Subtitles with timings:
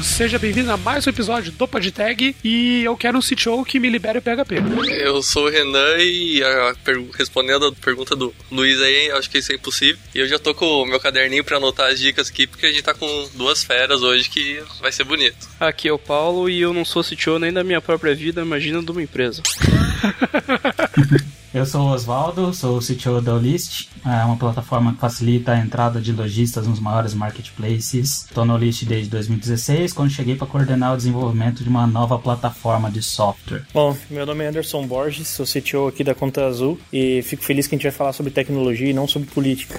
[0.00, 3.90] Seja bem-vindo a mais um episódio do PodTag e eu quero um CTO que me
[3.90, 4.56] libere o PHP.
[4.98, 6.74] Eu sou o Renan e a,
[7.18, 9.98] respondendo a pergunta do Luiz aí, acho que isso é impossível.
[10.14, 12.70] E eu já tô com o meu caderninho para anotar as dicas aqui, porque a
[12.70, 15.48] gente tá com duas feras hoje que vai ser bonito.
[15.60, 18.82] Aqui é o Paulo e eu não sou CTO nem da minha própria vida, imagina
[18.82, 19.42] de uma empresa.
[21.54, 25.58] Eu sou o Oswaldo, sou o CTO da Olist, é uma plataforma que facilita a
[25.58, 28.24] entrada de lojistas nos maiores marketplaces.
[28.24, 32.90] Estou no Olist desde 2016, quando cheguei para coordenar o desenvolvimento de uma nova plataforma
[32.90, 33.66] de software.
[33.74, 37.66] Bom, meu nome é Anderson Borges, sou CTO aqui da Conta Azul e fico feliz
[37.66, 39.78] que a gente vai falar sobre tecnologia e não sobre política.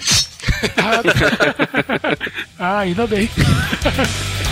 [2.60, 3.28] ah, ainda bem.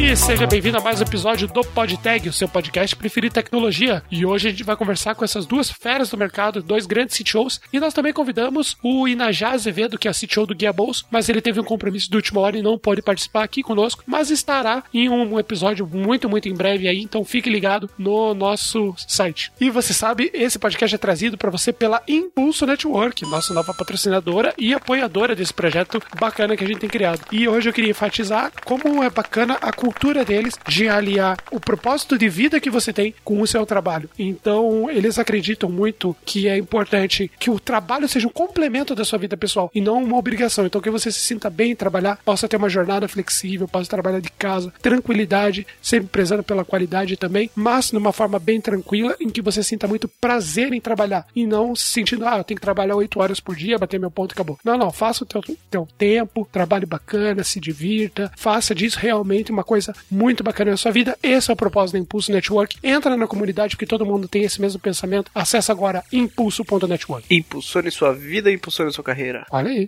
[0.00, 4.00] E seja bem-vindo a mais um episódio do PodTag, o seu podcast preferido tecnologia.
[4.08, 7.60] E hoje a gente vai conversar com essas duas feras do mercado, dois grandes CTOs.
[7.72, 11.40] E nós também convidamos o Inajá Azevedo, que é CTO do Guia Bolso, mas ele
[11.40, 15.08] teve um compromisso de última hora e não pôde participar aqui conosco, mas estará em
[15.08, 19.50] um episódio muito, muito em breve aí, então fique ligado no nosso site.
[19.60, 24.54] E você sabe, esse podcast é trazido para você pela Impulso Network, nossa nova patrocinadora
[24.56, 27.22] e apoiadora desse projeto bacana que a gente tem criado.
[27.32, 29.87] E hoje eu queria enfatizar como é bacana a cultura
[30.24, 34.08] deles de aliar o propósito de vida que você tem com o seu trabalho.
[34.18, 39.18] Então, eles acreditam muito que é importante que o trabalho seja um complemento da sua
[39.18, 40.66] vida pessoal e não uma obrigação.
[40.66, 44.20] Então, que você se sinta bem em trabalhar, possa ter uma jornada flexível, possa trabalhar
[44.20, 49.42] de casa, tranquilidade, sempre prezando pela qualidade também, mas numa forma bem tranquila, em que
[49.42, 52.96] você sinta muito prazer em trabalhar e não se sentindo, ah, eu tenho que trabalhar
[52.96, 54.58] oito horas por dia, bater meu ponto e acabou.
[54.64, 59.64] Não, não, faça o teu, teu tempo, trabalhe bacana, se divirta, faça disso realmente uma
[59.64, 61.16] coisa coisa muito bacana na sua vida.
[61.22, 62.76] Esse é o propósito da Impulso Network.
[62.82, 65.30] Entra na comunidade porque todo mundo tem esse mesmo pensamento.
[65.34, 67.24] Acesse agora impulso.network.
[67.34, 69.46] Impulsione sua vida, impulsione sua carreira.
[69.50, 69.86] Olha aí.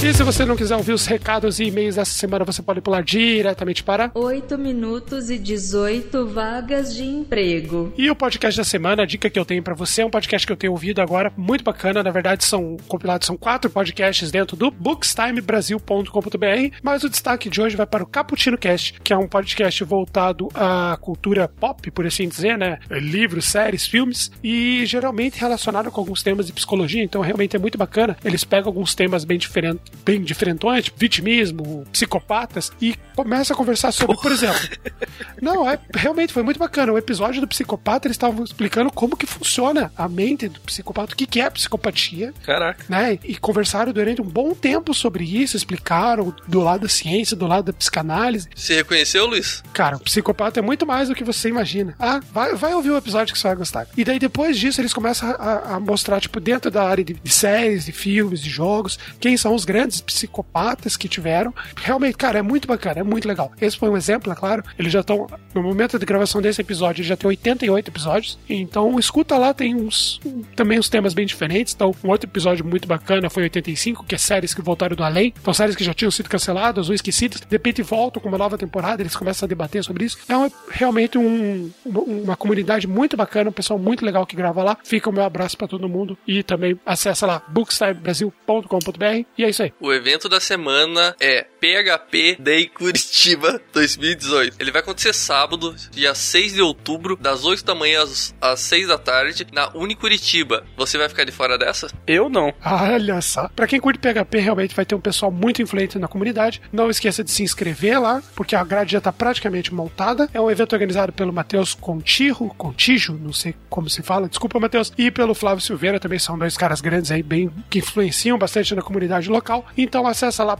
[0.00, 3.02] E se você não quiser ouvir os recados e e-mails dessa semana, você pode pular
[3.02, 7.92] diretamente para 8 minutos e 18 vagas de emprego.
[7.98, 10.46] E o podcast da semana, a dica que eu tenho para você é um podcast
[10.46, 12.00] que eu tenho ouvido agora, muito bacana.
[12.00, 17.76] Na verdade, são compilados, são quatro podcasts dentro do bookstimebrasil.com.br, mas o destaque de hoje
[17.76, 22.28] vai para o Cappuccino Cast, que é um podcast voltado à cultura pop, por assim
[22.28, 22.78] dizer, né?
[22.88, 27.76] Livros, séries, filmes, e geralmente relacionado com alguns temas de psicologia, então realmente é muito
[27.76, 28.16] bacana.
[28.24, 33.92] Eles pegam alguns temas bem diferentes bem diferentões, tipo vitimismo, psicopatas, e começa a conversar
[33.92, 34.60] sobre, por exemplo.
[35.40, 36.92] Não, é realmente foi muito bacana.
[36.92, 41.16] O episódio do psicopata, eles estavam explicando como que funciona a mente do psicopata, o
[41.16, 42.32] que, que é psicopatia.
[42.44, 42.84] Caraca.
[42.88, 43.18] Né?
[43.24, 47.66] E conversaram durante um bom tempo sobre isso, explicaram do lado da ciência, do lado
[47.66, 48.48] da psicanálise.
[48.54, 49.62] Você reconheceu, Luiz?
[49.72, 51.94] Cara, o psicopata é muito mais do que você imagina.
[51.98, 53.86] Ah, vai, vai ouvir o episódio que você vai gostar.
[53.96, 57.32] E daí depois disso, eles começam a, a mostrar, tipo, dentro da área de, de
[57.32, 61.54] séries, de filmes, de jogos, quem são os grandes grandes psicopatas que tiveram.
[61.76, 63.52] Realmente, cara, é muito bacana, é muito legal.
[63.60, 64.64] Esse foi um exemplo, é claro.
[64.76, 68.38] Eles já estão, no momento de gravação desse episódio, já tem 88 episódios.
[68.48, 70.20] Então, escuta lá, tem uns
[70.56, 71.74] também uns temas bem diferentes.
[71.74, 75.32] Então, um outro episódio muito bacana foi 85, que é séries que voltaram do além.
[75.40, 78.58] Então, séries que já tinham sido canceladas ou esquecidas, de repente voltam com uma nova
[78.58, 80.18] temporada, eles começam a debater sobre isso.
[80.28, 80.34] É
[80.70, 84.76] realmente um, uma comunidade muito bacana, um pessoal muito legal que grava lá.
[84.82, 89.62] Fica o meu abraço para todo mundo e também acessa lá bookstimebrasil.com.br e é isso
[89.62, 89.67] aí.
[89.80, 94.56] O evento da semana é PHP Day Curitiba 2018.
[94.58, 98.88] Ele vai acontecer sábado, dia 6 de outubro, das 8 da manhã às, às 6
[98.88, 100.64] da tarde, na Unicuritiba.
[100.76, 101.88] Você vai ficar de fora dessa?
[102.06, 102.52] Eu não.
[102.64, 103.48] Olha só.
[103.54, 106.60] Pra quem curte PHP, realmente vai ter um pessoal muito influente na comunidade.
[106.72, 110.28] Não esqueça de se inscrever lá, porque a grade já tá praticamente montada.
[110.32, 114.92] É um evento organizado pelo Matheus Contijo, Contijo, não sei como se fala, desculpa, Matheus,
[114.96, 118.82] e pelo Flávio Silveira, também são dois caras grandes aí, bem, que influenciam bastante na
[118.82, 119.66] comunidade local.
[119.76, 120.56] Então acessa lá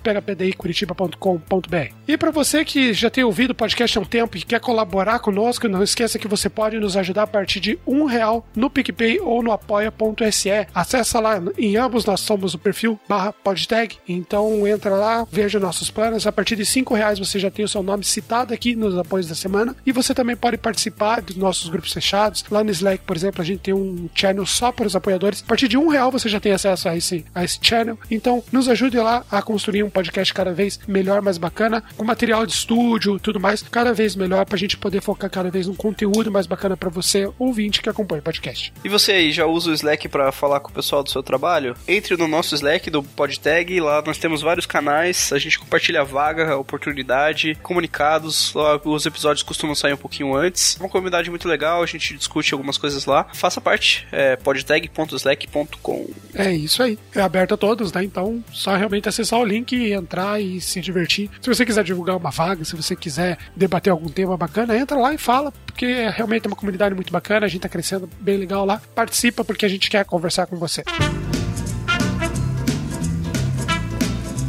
[2.06, 5.18] E para você que já tem ouvido o podcast há um tempo e quer colaborar
[5.18, 9.20] conosco, não esqueça que você pode nos ajudar a partir de um real no PicPay
[9.20, 10.48] ou no apoia.se.
[10.74, 13.96] Acessa lá, em ambos nós somos o perfil barra podtag.
[14.08, 16.26] Então entra lá, veja nossos planos.
[16.26, 19.28] A partir de cinco reais você já tem o seu nome citado aqui nos apoios
[19.28, 19.76] da semana.
[19.84, 22.44] E você também pode participar dos nossos grupos fechados.
[22.50, 25.42] Lá no Slack, por exemplo, a gente tem um channel só para os apoiadores.
[25.42, 27.98] A partir de um real você já tem acesso a esse, a esse channel.
[28.10, 32.46] Então nos ajude lá a construir um podcast cada vez melhor, mais bacana, com material
[32.46, 36.30] de estúdio, tudo mais, cada vez melhor pra gente poder focar cada vez num conteúdo
[36.30, 38.72] mais bacana para você, ouvinte que acompanha o podcast.
[38.84, 41.74] E você aí, já usa o Slack para falar com o pessoal do seu trabalho?
[41.86, 46.56] Entre no nosso Slack do PodTag, lá nós temos vários canais, a gente compartilha vaga,
[46.56, 48.52] oportunidade, comunicados,
[48.84, 50.76] os episódios costumam sair um pouquinho antes.
[50.78, 53.24] É uma comunidade muito legal, a gente discute algumas coisas lá.
[53.32, 56.10] Faça parte, é podtag.slack.com.
[56.34, 56.98] É isso aí.
[57.14, 58.04] É aberto a todos, né?
[58.04, 61.30] Então, só realmente acessar o link e entrar e se divertir.
[61.40, 65.12] Se você quiser divulgar uma vaga, se você quiser debater algum tema bacana, entra lá
[65.14, 68.36] e fala, porque é realmente é uma comunidade muito bacana, a gente tá crescendo bem
[68.36, 68.80] legal lá.
[68.94, 70.84] Participa porque a gente quer conversar com você.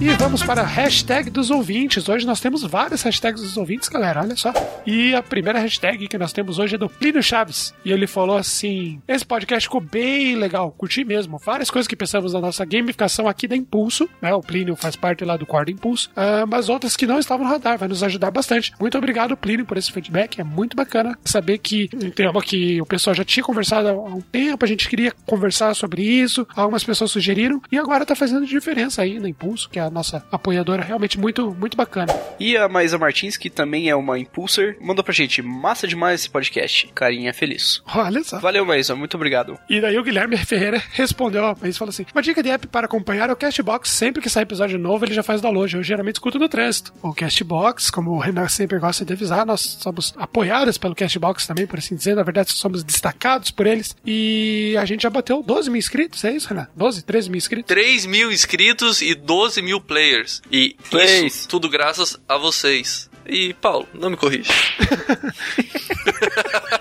[0.02, 2.08] E vamos para a hashtag dos ouvintes.
[2.08, 4.22] Hoje nós temos várias hashtags dos ouvintes, galera.
[4.22, 4.54] Olha só.
[4.88, 7.74] E a primeira hashtag que nós temos hoje é do Plínio Chaves.
[7.84, 11.38] E ele falou assim: Esse podcast ficou bem legal, curti mesmo.
[11.38, 14.10] Várias coisas que pensamos na nossa gamificação aqui da Impulso.
[14.22, 14.34] Né?
[14.34, 16.10] O Plínio faz parte lá do Corda Impulso.
[16.12, 17.78] Uh, mas outras que não estavam no radar.
[17.78, 18.72] Vai nos ajudar bastante.
[18.80, 20.40] Muito obrigado, Plínio, por esse feedback.
[20.40, 24.22] É muito bacana saber que um tema que o pessoal já tinha conversado há um
[24.22, 24.64] tempo.
[24.64, 26.48] A gente queria conversar sobre isso.
[26.56, 27.62] Algumas pessoas sugeriram.
[27.70, 31.54] E agora tá fazendo diferença aí na Impulso, que é a nossa apoiadora, realmente muito,
[31.54, 32.14] muito bacana.
[32.40, 36.30] E a Maísa Martins, que também é uma impulser, mandou pra gente, massa demais esse
[36.30, 37.82] podcast, carinha feliz.
[37.94, 38.40] Olha só.
[38.40, 39.60] Valeu, Maísa, muito obrigado.
[39.70, 42.86] E daí o Guilherme Ferreira respondeu, ó, mas falou assim, uma dica de app para
[42.86, 46.16] acompanhar é o Castbox, sempre que sai episódio novo ele já faz download, eu geralmente
[46.16, 46.94] escuto no trânsito.
[47.02, 51.68] O Castbox, como o Renan sempre gosta de avisar, nós somos apoiados pelo Castbox também,
[51.68, 55.70] por assim dizer, na verdade somos destacados por eles, e a gente já bateu 12
[55.70, 56.68] mil inscritos, é isso, Renan?
[56.76, 57.68] 12, 13 mil inscritos?
[57.68, 60.42] 3 mil inscritos e 12 mil players.
[60.52, 61.36] E Plays.
[61.36, 63.10] isso tudo graças a vocês.
[63.26, 64.52] E, Paulo, não me corrija.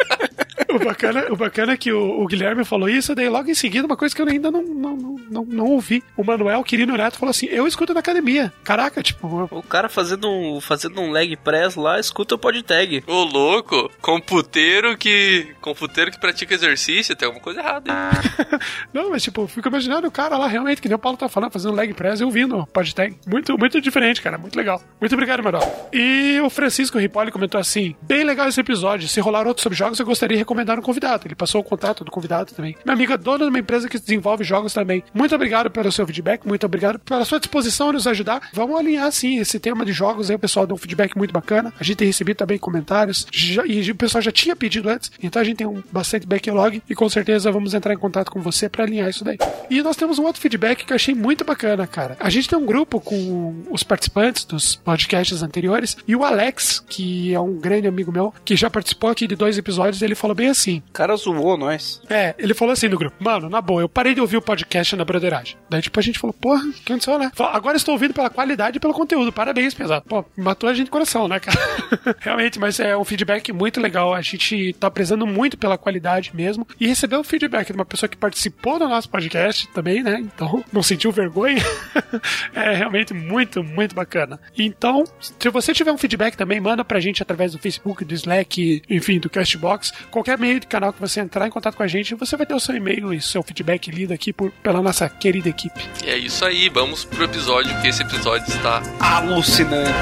[0.75, 3.87] o, bacana, o bacana é que o, o, Guilherme falou isso, daí logo em seguida,
[3.87, 4.97] uma coisa que eu ainda não, não,
[5.31, 6.03] não, não ouvi.
[6.17, 8.53] O Manuel Quirino Neto falou assim: Eu escuto na academia.
[8.63, 9.49] Caraca, tipo.
[9.51, 13.03] O cara fazendo um, fazendo um leg press lá, escuta o podtag.
[13.07, 15.55] Ô, louco, computeiro que.
[15.61, 18.59] Computeiro que pratica exercício, tem alguma coisa errada aí.
[18.93, 21.53] não, mas tipo, fico imaginando o cara lá realmente, que nem o Paulo tá falando,
[21.53, 23.17] fazendo leg press e ouvindo o podtag.
[23.27, 24.37] Muito, muito diferente, cara.
[24.37, 24.83] Muito legal.
[25.01, 25.89] Muito obrigado, Manuel.
[25.93, 29.09] E o Francisco Ripoli comentou assim: Bem legal esse episódio.
[29.09, 31.27] Se rolar outros sobre jogos, eu gostaria de recomendar um convidado.
[31.27, 32.77] Ele passou o contato do convidado também.
[32.85, 35.03] Minha amiga dona de uma empresa que desenvolve jogos também.
[35.13, 38.49] Muito obrigado pelo seu feedback, muito obrigado pela sua disposição em nos ajudar.
[38.53, 40.37] Vamos alinhar sim esse tema de jogos aí.
[40.37, 41.73] O pessoal deu um feedback muito bacana.
[41.79, 43.27] A gente tem recebido também comentários.
[43.33, 45.11] Já, e o pessoal já tinha pedido antes.
[45.23, 48.41] Então a gente tem um bastante backlog e com certeza vamos entrar em contato com
[48.41, 49.39] você para alinhar isso daí.
[49.71, 52.17] E nós temos um outro feedback que eu achei muito bacana, cara.
[52.21, 57.35] A gente tem um grupo com os participantes dos podcasts anteriores e o Alex, que
[57.35, 60.48] é um grande amigo meu, que já participou aqui de dois episódios, ele falou bem
[60.49, 62.01] assim: O cara zoou nós.
[62.09, 64.97] É, ele falou assim no grupo: Mano, na boa, eu parei de ouvir o podcast
[64.97, 65.57] na broderagem.
[65.71, 67.31] Daí, tipo, a gente falou: Porra, o que aconteceu, né?
[67.35, 69.33] Falou, Agora estou ouvindo pela qualidade e pelo conteúdo.
[69.33, 70.05] Parabéns, pesado.
[70.09, 71.59] Pô, matou a gente de coração, né, cara?
[72.21, 74.15] Realmente, mas é um feedback muito legal.
[74.15, 76.67] A gente tá prezando muito pela qualidade mesmo.
[76.81, 80.19] E recebeu o feedback de uma pessoa que participou do nosso podcast também, né?
[80.21, 81.63] Então, não sentiu vergonha.
[82.55, 84.41] é realmente muito, muito bacana.
[84.57, 88.83] Então, se você tiver um feedback também, manda pra gente através do Facebook, do Slack,
[88.89, 89.93] enfim, do Castbox.
[90.11, 92.55] Qualquer meio de canal que você entrar em contato com a gente, você vai ter
[92.55, 95.81] o seu e-mail e seu feedback lido aqui por, pela nossa querida equipe.
[96.05, 99.93] E é isso aí, vamos pro episódio, que esse episódio está alucinante.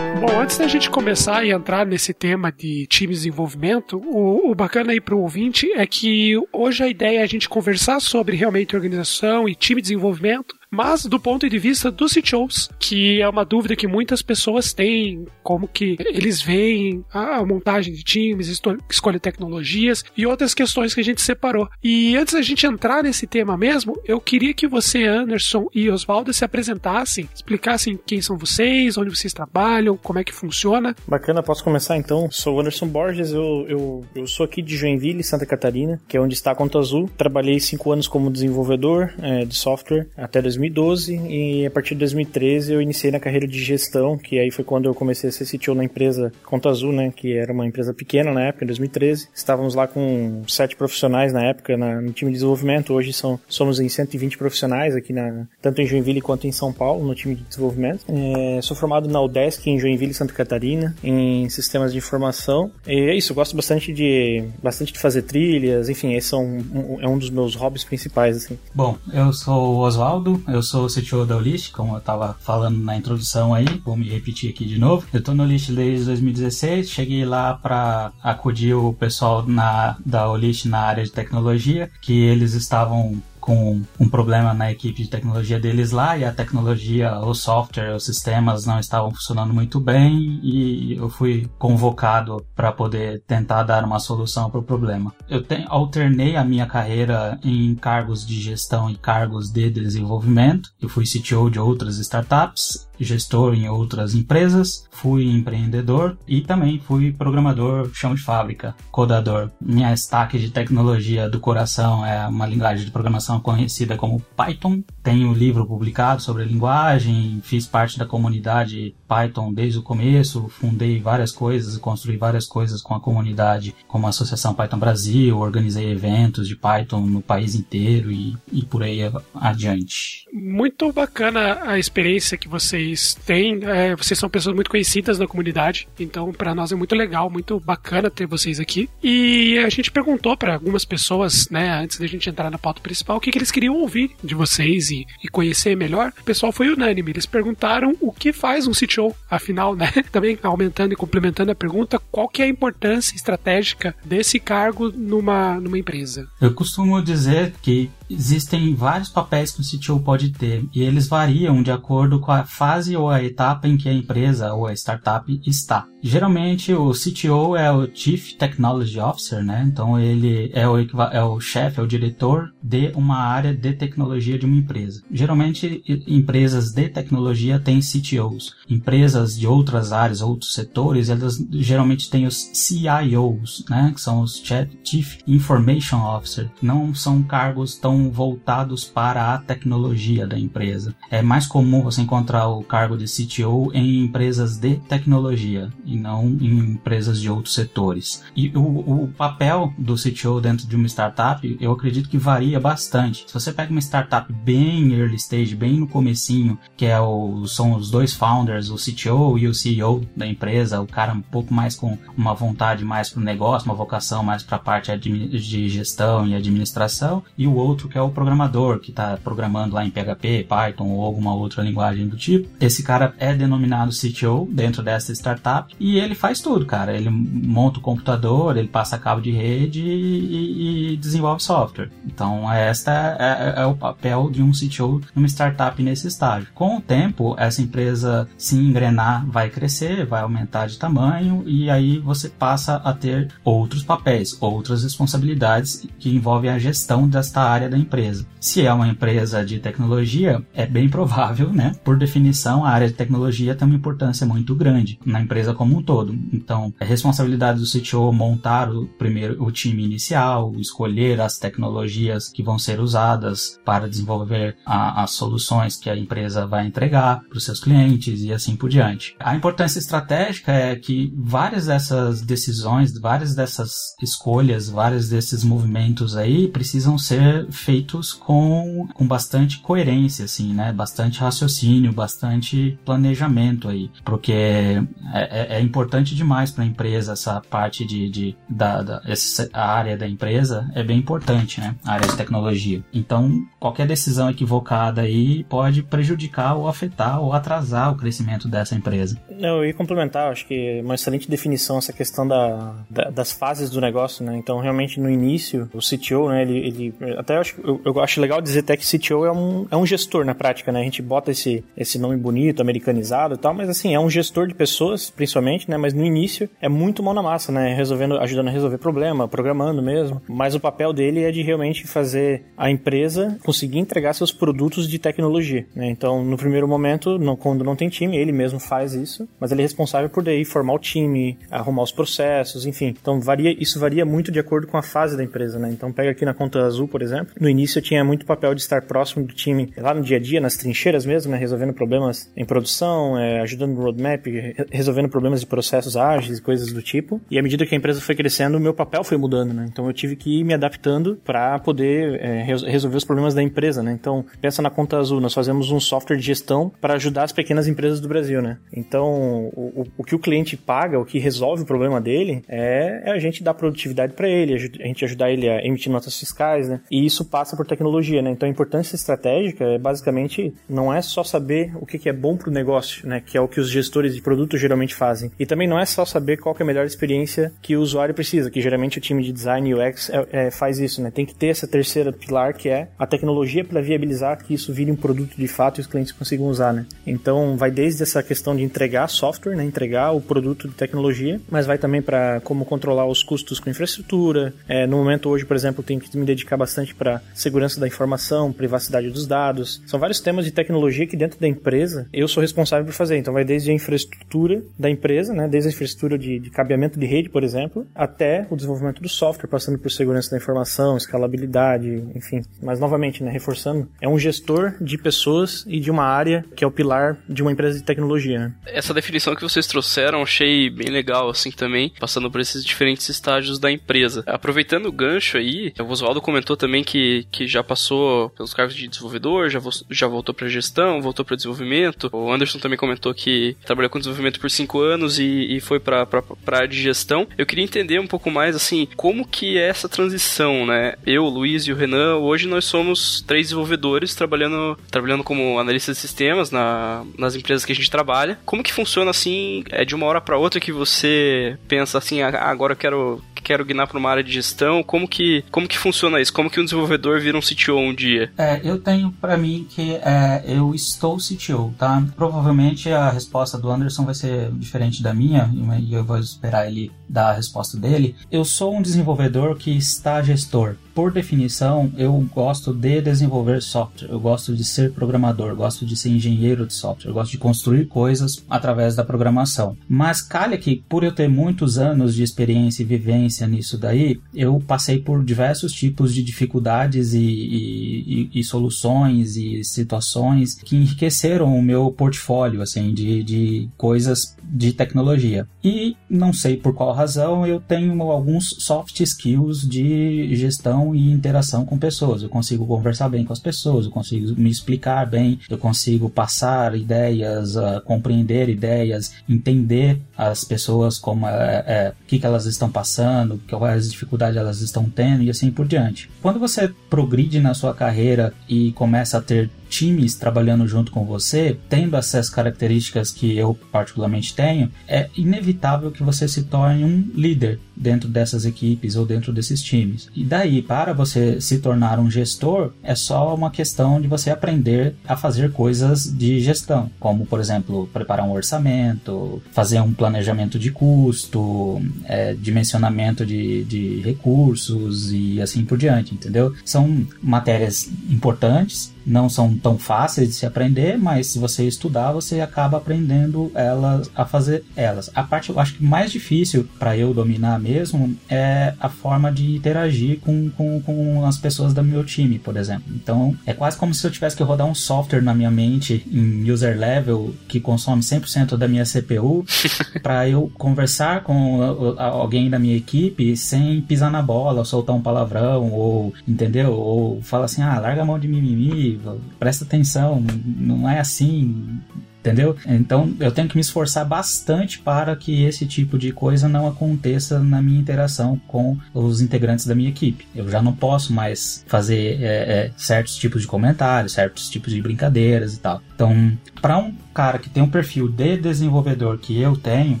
[0.20, 4.54] Bom, antes da gente começar e entrar nesse tema de time de desenvolvimento, o, o
[4.54, 8.36] bacana aí para o ouvinte é que hoje a ideia é a gente conversar sobre
[8.36, 13.28] realmente organização e time de desenvolvimento, mas do ponto de vista dos CTOs, que é
[13.28, 18.60] uma dúvida que muitas pessoas têm, como que eles veem a montagem de times,
[18.90, 21.68] escolha tecnologias e outras questões que a gente separou.
[21.82, 26.32] E antes da gente entrar nesse tema mesmo, eu queria que você, Anderson e Oswaldo,
[26.32, 30.94] se apresentassem, explicassem quem são vocês, onde vocês trabalham, como é que funciona.
[31.06, 32.30] Bacana, posso começar então?
[32.30, 36.20] Sou o Anderson Borges, eu, eu, eu sou aqui de Joinville, Santa Catarina, que é
[36.20, 37.08] onde está a Conta Azul.
[37.16, 42.00] Trabalhei cinco anos como desenvolvedor é, de software até 2000 2012 e a partir de
[42.00, 45.44] 2013 eu iniciei na carreira de gestão, que aí foi quando eu comecei a ser
[45.44, 49.28] CTO na empresa Conta Azul, né, que era uma empresa pequena na época, em 2013.
[49.34, 53.80] Estávamos lá com sete profissionais na época na, no time de desenvolvimento, hoje são, somos
[53.80, 57.44] em 120 profissionais aqui, na, tanto em Joinville quanto em São Paulo, no time de
[57.44, 58.04] desenvolvimento.
[58.08, 62.70] É, sou formado na UDESC em Joinville, Santa Catarina, em sistemas de informação.
[62.86, 67.00] E é isso, gosto bastante de, bastante de fazer trilhas, enfim, esse é um, um,
[67.00, 68.58] é um dos meus hobbies principais, assim.
[68.74, 72.78] Bom, eu sou o Oswaldo, eu sou o CTO da Olist, como eu estava falando
[72.78, 75.06] na introdução aí, vou me repetir aqui de novo.
[75.12, 80.66] Eu estou no Olist desde 2016, cheguei lá para acudir o pessoal na, da Olist
[80.66, 85.90] na área de tecnologia, que eles estavam com um problema na equipe de tecnologia deles
[85.90, 91.08] lá e a tecnologia, o software, os sistemas não estavam funcionando muito bem e eu
[91.08, 95.12] fui convocado para poder tentar dar uma solução para o problema.
[95.28, 100.70] Eu te, alternei a minha carreira em cargos de gestão e cargos de desenvolvimento.
[100.80, 107.12] Eu fui CTO de outras startups gestor em outras empresas, fui empreendedor e também fui
[107.12, 109.50] programador chão de fábrica, codador.
[109.60, 114.82] Minha stack de tecnologia do coração é uma linguagem de programação conhecida como Python.
[115.02, 120.48] Tenho um livro publicado sobre a linguagem, fiz parte da comunidade Python desde o começo,
[120.48, 125.90] fundei várias coisas construí várias coisas com a comunidade, como a Associação Python Brasil, organizei
[125.90, 129.00] eventos de Python no país inteiro e, e por aí
[129.34, 130.26] adiante.
[130.32, 133.60] Muito bacana a experiência que vocês vocês têm.
[133.64, 137.60] É, vocês são pessoas muito conhecidas na comunidade, então para nós é muito legal, muito
[137.60, 138.88] bacana ter vocês aqui.
[139.02, 143.16] E a gente perguntou para algumas pessoas, né, antes da gente entrar na pauta principal,
[143.16, 146.12] o que, que eles queriam ouvir de vocês e, e, conhecer melhor.
[146.20, 150.92] O pessoal foi unânime, eles perguntaram o que faz um CTO, afinal, né, também aumentando
[150.92, 156.28] e complementando a pergunta, qual que é a importância estratégica desse cargo numa, numa empresa?
[156.40, 161.62] Eu costumo dizer que existem vários papéis que o CTO pode ter e eles variam
[161.62, 165.40] de acordo com a fase ou a etapa em que a empresa ou a startup
[165.46, 165.86] está.
[166.00, 169.64] Geralmente o CTO é o Chief Technology Officer, né?
[169.66, 174.38] Então ele é o, é o chefe, é o diretor de uma área de tecnologia
[174.38, 175.02] de uma empresa.
[175.10, 178.54] Geralmente empresas de tecnologia têm CTOs.
[178.68, 183.90] Empresas de outras áreas, outros setores, elas geralmente têm os CIOs, né?
[183.94, 184.42] Que são os
[184.84, 186.50] Chief Information Officer.
[186.62, 190.94] Não são cargos tão voltados para a tecnologia da empresa.
[191.10, 196.26] É mais comum você encontrar o cargo de CTO em empresas de tecnologia e não
[196.26, 198.22] em empresas de outros setores.
[198.36, 203.24] E o, o papel do CTO dentro de uma startup, eu acredito que varia bastante.
[203.26, 207.74] Se você pega uma startup bem early stage, bem no comecinho, que é o, são
[207.74, 211.74] os dois founders, o CTO e o CEO da empresa, o cara um pouco mais
[211.74, 216.26] com uma vontade mais para o negócio, uma vocação mais para a parte de gestão
[216.26, 220.46] e administração, e o outro que é o programador, que está programando lá em PHP,
[220.48, 222.48] Python ou alguma outra linguagem do tipo.
[222.60, 226.96] Esse cara é denominado CTO dentro dessa startup e ele faz tudo, cara.
[226.96, 231.90] Ele monta o computador, ele passa cabo de rede e, e desenvolve software.
[232.06, 236.48] Então, esta é, é, é, o papel de um CTO numa startup nesse estágio.
[236.54, 241.98] Com o tempo, essa empresa se engrenar vai crescer, vai aumentar de tamanho e aí
[241.98, 247.78] você passa a ter outros papéis, outras responsabilidades que envolvem a gestão desta área da
[247.78, 248.26] empresa.
[248.40, 251.72] Se é uma empresa de tecnologia, é bem provável, né?
[251.84, 255.78] Por definição, a área de tecnologia tem uma importância muito grande na empresa como como
[255.78, 256.18] um todo.
[256.32, 262.42] Então, é responsabilidade do CTO montar o primeiro o time inicial, escolher as tecnologias que
[262.42, 267.44] vão ser usadas para desenvolver a, as soluções que a empresa vai entregar para os
[267.44, 269.14] seus clientes e assim por diante.
[269.20, 276.48] A importância estratégica é que várias dessas decisões, várias dessas escolhas, vários desses movimentos aí
[276.48, 280.72] precisam ser feitos com, com bastante coerência, assim, né?
[280.72, 287.40] Bastante raciocínio, bastante planejamento aí, porque é, é, é importante demais para a empresa essa
[287.50, 291.74] parte de, de da, da essa, área da empresa é bem importante, né?
[291.84, 292.82] A área de tecnologia.
[292.92, 299.18] Então, qualquer decisão equivocada aí pode prejudicar ou afetar ou atrasar o crescimento dessa empresa.
[299.28, 303.70] Eu ia complementar, acho que é uma excelente definição essa questão da, da, das fases
[303.70, 304.36] do negócio, né?
[304.36, 306.42] Então, realmente no início, o CTO, né?
[306.42, 309.66] Ele, ele até eu acho, eu, eu acho legal dizer até que CTO é um,
[309.70, 310.80] é um gestor na prática, né?
[310.80, 314.46] A gente bota esse, esse nome bonito, americanizado e tal, mas assim, é um gestor
[314.46, 315.76] de pessoas, principalmente né?
[315.76, 317.74] Mas no início é muito mão na massa, né?
[317.74, 320.20] Resolvendo, ajudando a resolver problema, programando mesmo.
[320.28, 324.98] Mas o papel dele é de realmente fazer a empresa conseguir entregar seus produtos de
[324.98, 325.88] tecnologia, né?
[325.88, 329.64] Então, no primeiro momento, quando não tem time, ele mesmo faz isso, mas ele é
[329.64, 332.94] responsável por daí formar o time, arrumar os processos, enfim.
[333.00, 335.70] Então, varia, isso varia muito de acordo com a fase da empresa, né?
[335.70, 337.34] Então, pega aqui na conta azul, por exemplo.
[337.40, 340.20] No início eu tinha muito papel de estar próximo do time lá no dia a
[340.20, 341.38] dia, nas trincheiras mesmo, né?
[341.38, 344.26] Resolvendo problemas em produção, é, ajudando no roadmap,
[344.70, 347.20] resolvendo problemas de processos ágeis e coisas do tipo.
[347.30, 349.66] E à medida que a empresa foi crescendo, o meu papel foi mudando, né?
[349.70, 353.82] Então eu tive que ir me adaptando para poder é, resolver os problemas da empresa,
[353.82, 353.92] né?
[353.92, 357.66] Então, pensa na Conta Azul, nós fazemos um software de gestão para ajudar as pequenas
[357.66, 358.58] empresas do Brasil, né?
[358.72, 363.10] Então, o, o, que o cliente paga, o que resolve o problema dele, é, é
[363.10, 366.80] a gente dar produtividade para ele, a gente ajudar ele a emitir notas fiscais, né?
[366.90, 368.30] E isso passa por tecnologia, né?
[368.30, 372.36] Então, a importância estratégica é basicamente não é só saber o que, que é bom
[372.36, 373.22] para o negócio, né?
[373.24, 375.27] Que é o que os gestores de produto geralmente fazem.
[375.38, 378.50] E também não é só saber qual é a melhor experiência que o usuário precisa,
[378.50, 381.10] que geralmente o time de design e UX é, é, faz isso, né?
[381.10, 384.90] Tem que ter essa terceira pilar que é a tecnologia para viabilizar que isso vire
[384.90, 386.86] um produto de fato e os clientes consigam usar, né?
[387.06, 389.64] Então, vai desde essa questão de entregar software, né?
[389.64, 394.52] Entregar o produto de tecnologia, mas vai também para como controlar os custos com infraestrutura.
[394.68, 398.52] É, no momento hoje, por exemplo, tenho que me dedicar bastante para segurança da informação,
[398.52, 399.82] privacidade dos dados.
[399.86, 403.16] São vários temas de tecnologia que dentro da empresa eu sou responsável por fazer.
[403.16, 407.06] Então vai desde a infraestrutura da empresa, né, desde a infraestrutura de, de cabeamento de
[407.06, 412.42] rede, por exemplo, até o desenvolvimento do software, passando por segurança da informação, escalabilidade, enfim.
[412.62, 416.66] Mas novamente, né, reforçando, é um gestor de pessoas e de uma área que é
[416.66, 418.38] o pilar de uma empresa de tecnologia.
[418.38, 418.52] Né?
[418.66, 423.58] Essa definição que vocês trouxeram, achei bem legal assim também, passando por esses diferentes estágios
[423.58, 424.22] da empresa.
[424.26, 428.88] Aproveitando o gancho aí, o Oswaldo comentou também que, que já passou pelos cargos de
[428.88, 432.10] desenvolvedor, já, vo já voltou para gestão, voltou para desenvolvimento.
[432.12, 436.06] O Anderson também comentou que trabalhou com desenvolvimento por cinco anos e, e foi para
[436.06, 437.26] a área de gestão.
[437.36, 440.94] Eu queria entender um pouco mais assim, como que é essa transição, né?
[441.06, 445.96] Eu, o Luiz e o Renan, hoje nós somos três desenvolvedores trabalhando, trabalhando como analistas
[445.96, 448.38] de sistemas na, nas empresas que a gente trabalha.
[448.44, 452.28] Como que funciona assim, é de uma hora para outra que você pensa assim, ah,
[452.28, 456.20] agora eu quero quero guinar para uma área de gestão, como que, como que funciona
[456.20, 456.32] isso?
[456.32, 458.30] Como que um desenvolvedor vira um CTO um dia?
[458.36, 462.04] É, eu tenho para mim que é, eu estou CTO, tá?
[462.14, 466.90] Provavelmente a resposta do Anderson vai ser diferente da minha, e eu vou esperar ele
[467.08, 468.16] dar a resposta dele.
[468.30, 474.18] Eu sou um desenvolvedor que está gestor por definição, eu gosto de desenvolver software, eu
[474.18, 478.44] gosto de ser programador, gosto de ser engenheiro de software, eu gosto de construir coisas
[478.50, 479.76] através da programação.
[479.88, 484.60] Mas calha que, por eu ter muitos anos de experiência e vivência nisso daí, eu
[484.66, 491.56] passei por diversos tipos de dificuldades e, e, e, e soluções e situações que enriqueceram
[491.56, 495.46] o meu portfólio, assim, de, de coisas de tecnologia.
[495.62, 501.64] E não sei por qual razão eu tenho alguns soft skills de gestão e interação
[501.64, 502.22] com pessoas.
[502.22, 506.76] Eu consigo conversar bem com as pessoas, eu consigo me explicar bem, eu consigo passar
[506.76, 512.70] ideias, uh, compreender ideias, entender as pessoas como é, é, o que, que elas estão
[512.70, 516.10] passando, quais dificuldades elas estão tendo e assim por diante.
[516.20, 521.56] Quando você progride na sua carreira e começa a ter times trabalhando junto com você,
[521.68, 527.60] tendo essas características que eu particularmente tenho, é inevitável que você se torne um líder
[527.76, 530.08] dentro dessas equipes ou dentro desses times.
[530.14, 534.94] E daí, para você se tornar um gestor, é só uma questão de você aprender
[535.06, 540.70] a fazer coisas de gestão, como, por exemplo, preparar um orçamento, fazer um planejamento de
[540.70, 546.54] custo, é, dimensionamento de, de recursos e assim por diante, entendeu?
[546.64, 552.40] São matérias importantes não são tão fáceis de se aprender, mas se você estudar, você
[552.40, 555.10] acaba aprendendo elas a fazer elas.
[555.14, 559.56] A parte eu acho que mais difícil para eu dominar mesmo é a forma de
[559.56, 562.84] interagir com, com, com as pessoas do meu time, por exemplo.
[562.94, 566.50] Então, é quase como se eu tivesse que rodar um software na minha mente em
[566.50, 569.44] user level que consome 100% da minha CPU
[570.02, 571.62] para eu conversar com
[571.96, 576.72] alguém da minha equipe sem pisar na bola, soltar um palavrão ou, entendeu?
[576.72, 578.97] Ou fala assim: "Ah, larga a mão de mimimi,
[579.38, 581.80] presta atenção, não é assim,
[582.20, 582.56] entendeu?
[582.66, 587.38] Então eu tenho que me esforçar bastante para que esse tipo de coisa não aconteça
[587.38, 590.26] na minha interação com os integrantes da minha equipe.
[590.34, 594.82] Eu já não posso mais fazer é, é, certos tipos de comentários, certos tipos de
[594.82, 595.82] brincadeiras e tal.
[595.94, 600.00] Então, para um cara que tem um perfil de desenvolvedor que eu tenho,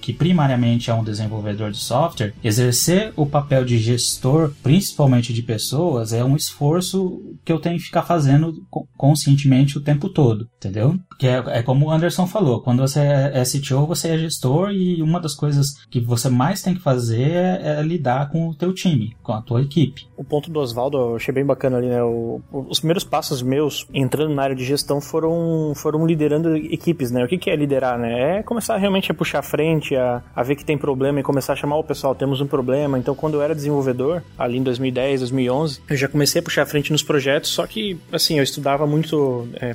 [0.00, 6.12] que primariamente é um desenvolvedor de software, exercer o papel de gestor, principalmente de pessoas,
[6.12, 8.54] é um esforço que eu tenho que ficar fazendo
[8.96, 10.98] conscientemente o tempo todo, entendeu?
[11.18, 14.70] Que é, é como o Anderson falou, quando você é, é CTO, você é gestor
[14.70, 18.54] e uma das coisas que você mais tem que fazer é, é lidar com o
[18.54, 20.06] teu time, com a tua equipe.
[20.16, 22.02] O ponto do Oswaldo eu achei bem bacana ali, né?
[22.02, 27.24] O, os primeiros passos meus entrando na área de gestão foram, foram liderando equipes, né?
[27.24, 28.38] O que, que é liderar, né?
[28.38, 31.52] É começar realmente a puxar a frente, a, a ver que tem problema e começar
[31.52, 32.98] a chamar o pessoal, temos um problema.
[32.98, 36.66] Então, quando eu era desenvolvedor, ali em 2010, 2011, eu já comecei a puxar a
[36.66, 39.72] frente nos projetos, só que, assim, eu estudava muito é,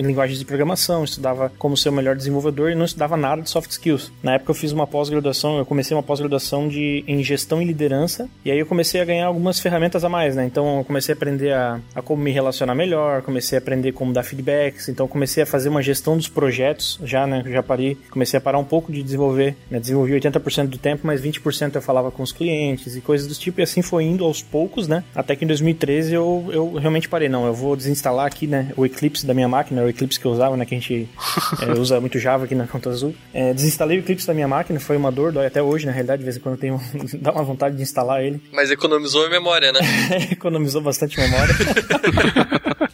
[0.00, 3.70] linguagens de programação, estudava como ser o melhor desenvolvedor e não estudava nada de soft
[3.70, 4.12] skills.
[4.22, 8.28] Na época eu fiz uma pós-graduação, eu comecei uma pós-graduação de em gestão e liderança,
[8.44, 10.44] e aí eu comecei a ganhar algumas ferramentas a mais, né?
[10.44, 14.12] Então eu comecei a aprender a, a como me relacionar melhor, comecei a aprender como
[14.12, 17.42] dar feedbacks, então comecei a fazer uma gestão dos projetos, já, né?
[17.46, 19.78] Já parei, comecei a parar um pouco de desenvolver, né?
[19.78, 23.60] Desenvolvi 80% do tempo, mas 20% eu falava com os clientes e coisas do tipo,
[23.60, 25.04] e assim foi indo aos poucos, né?
[25.14, 28.72] Até que em 2013 eu, eu realmente parei, não, eu vou desinstalar aqui, né?
[28.76, 30.64] O Eclipse da minha máquina, o Eclipse que eu usava, né?
[30.80, 33.14] Que a gente é, usa muito Java aqui na Conta Azul.
[33.32, 36.18] É, desinstalei o Eclipse da minha máquina, foi uma dor, dói até hoje, na realidade,
[36.20, 36.80] de vez em quando tenho,
[37.20, 38.40] dá uma vontade de instalar ele.
[38.52, 39.80] Mas economizou a memória, né?
[40.32, 41.54] economizou bastante memória.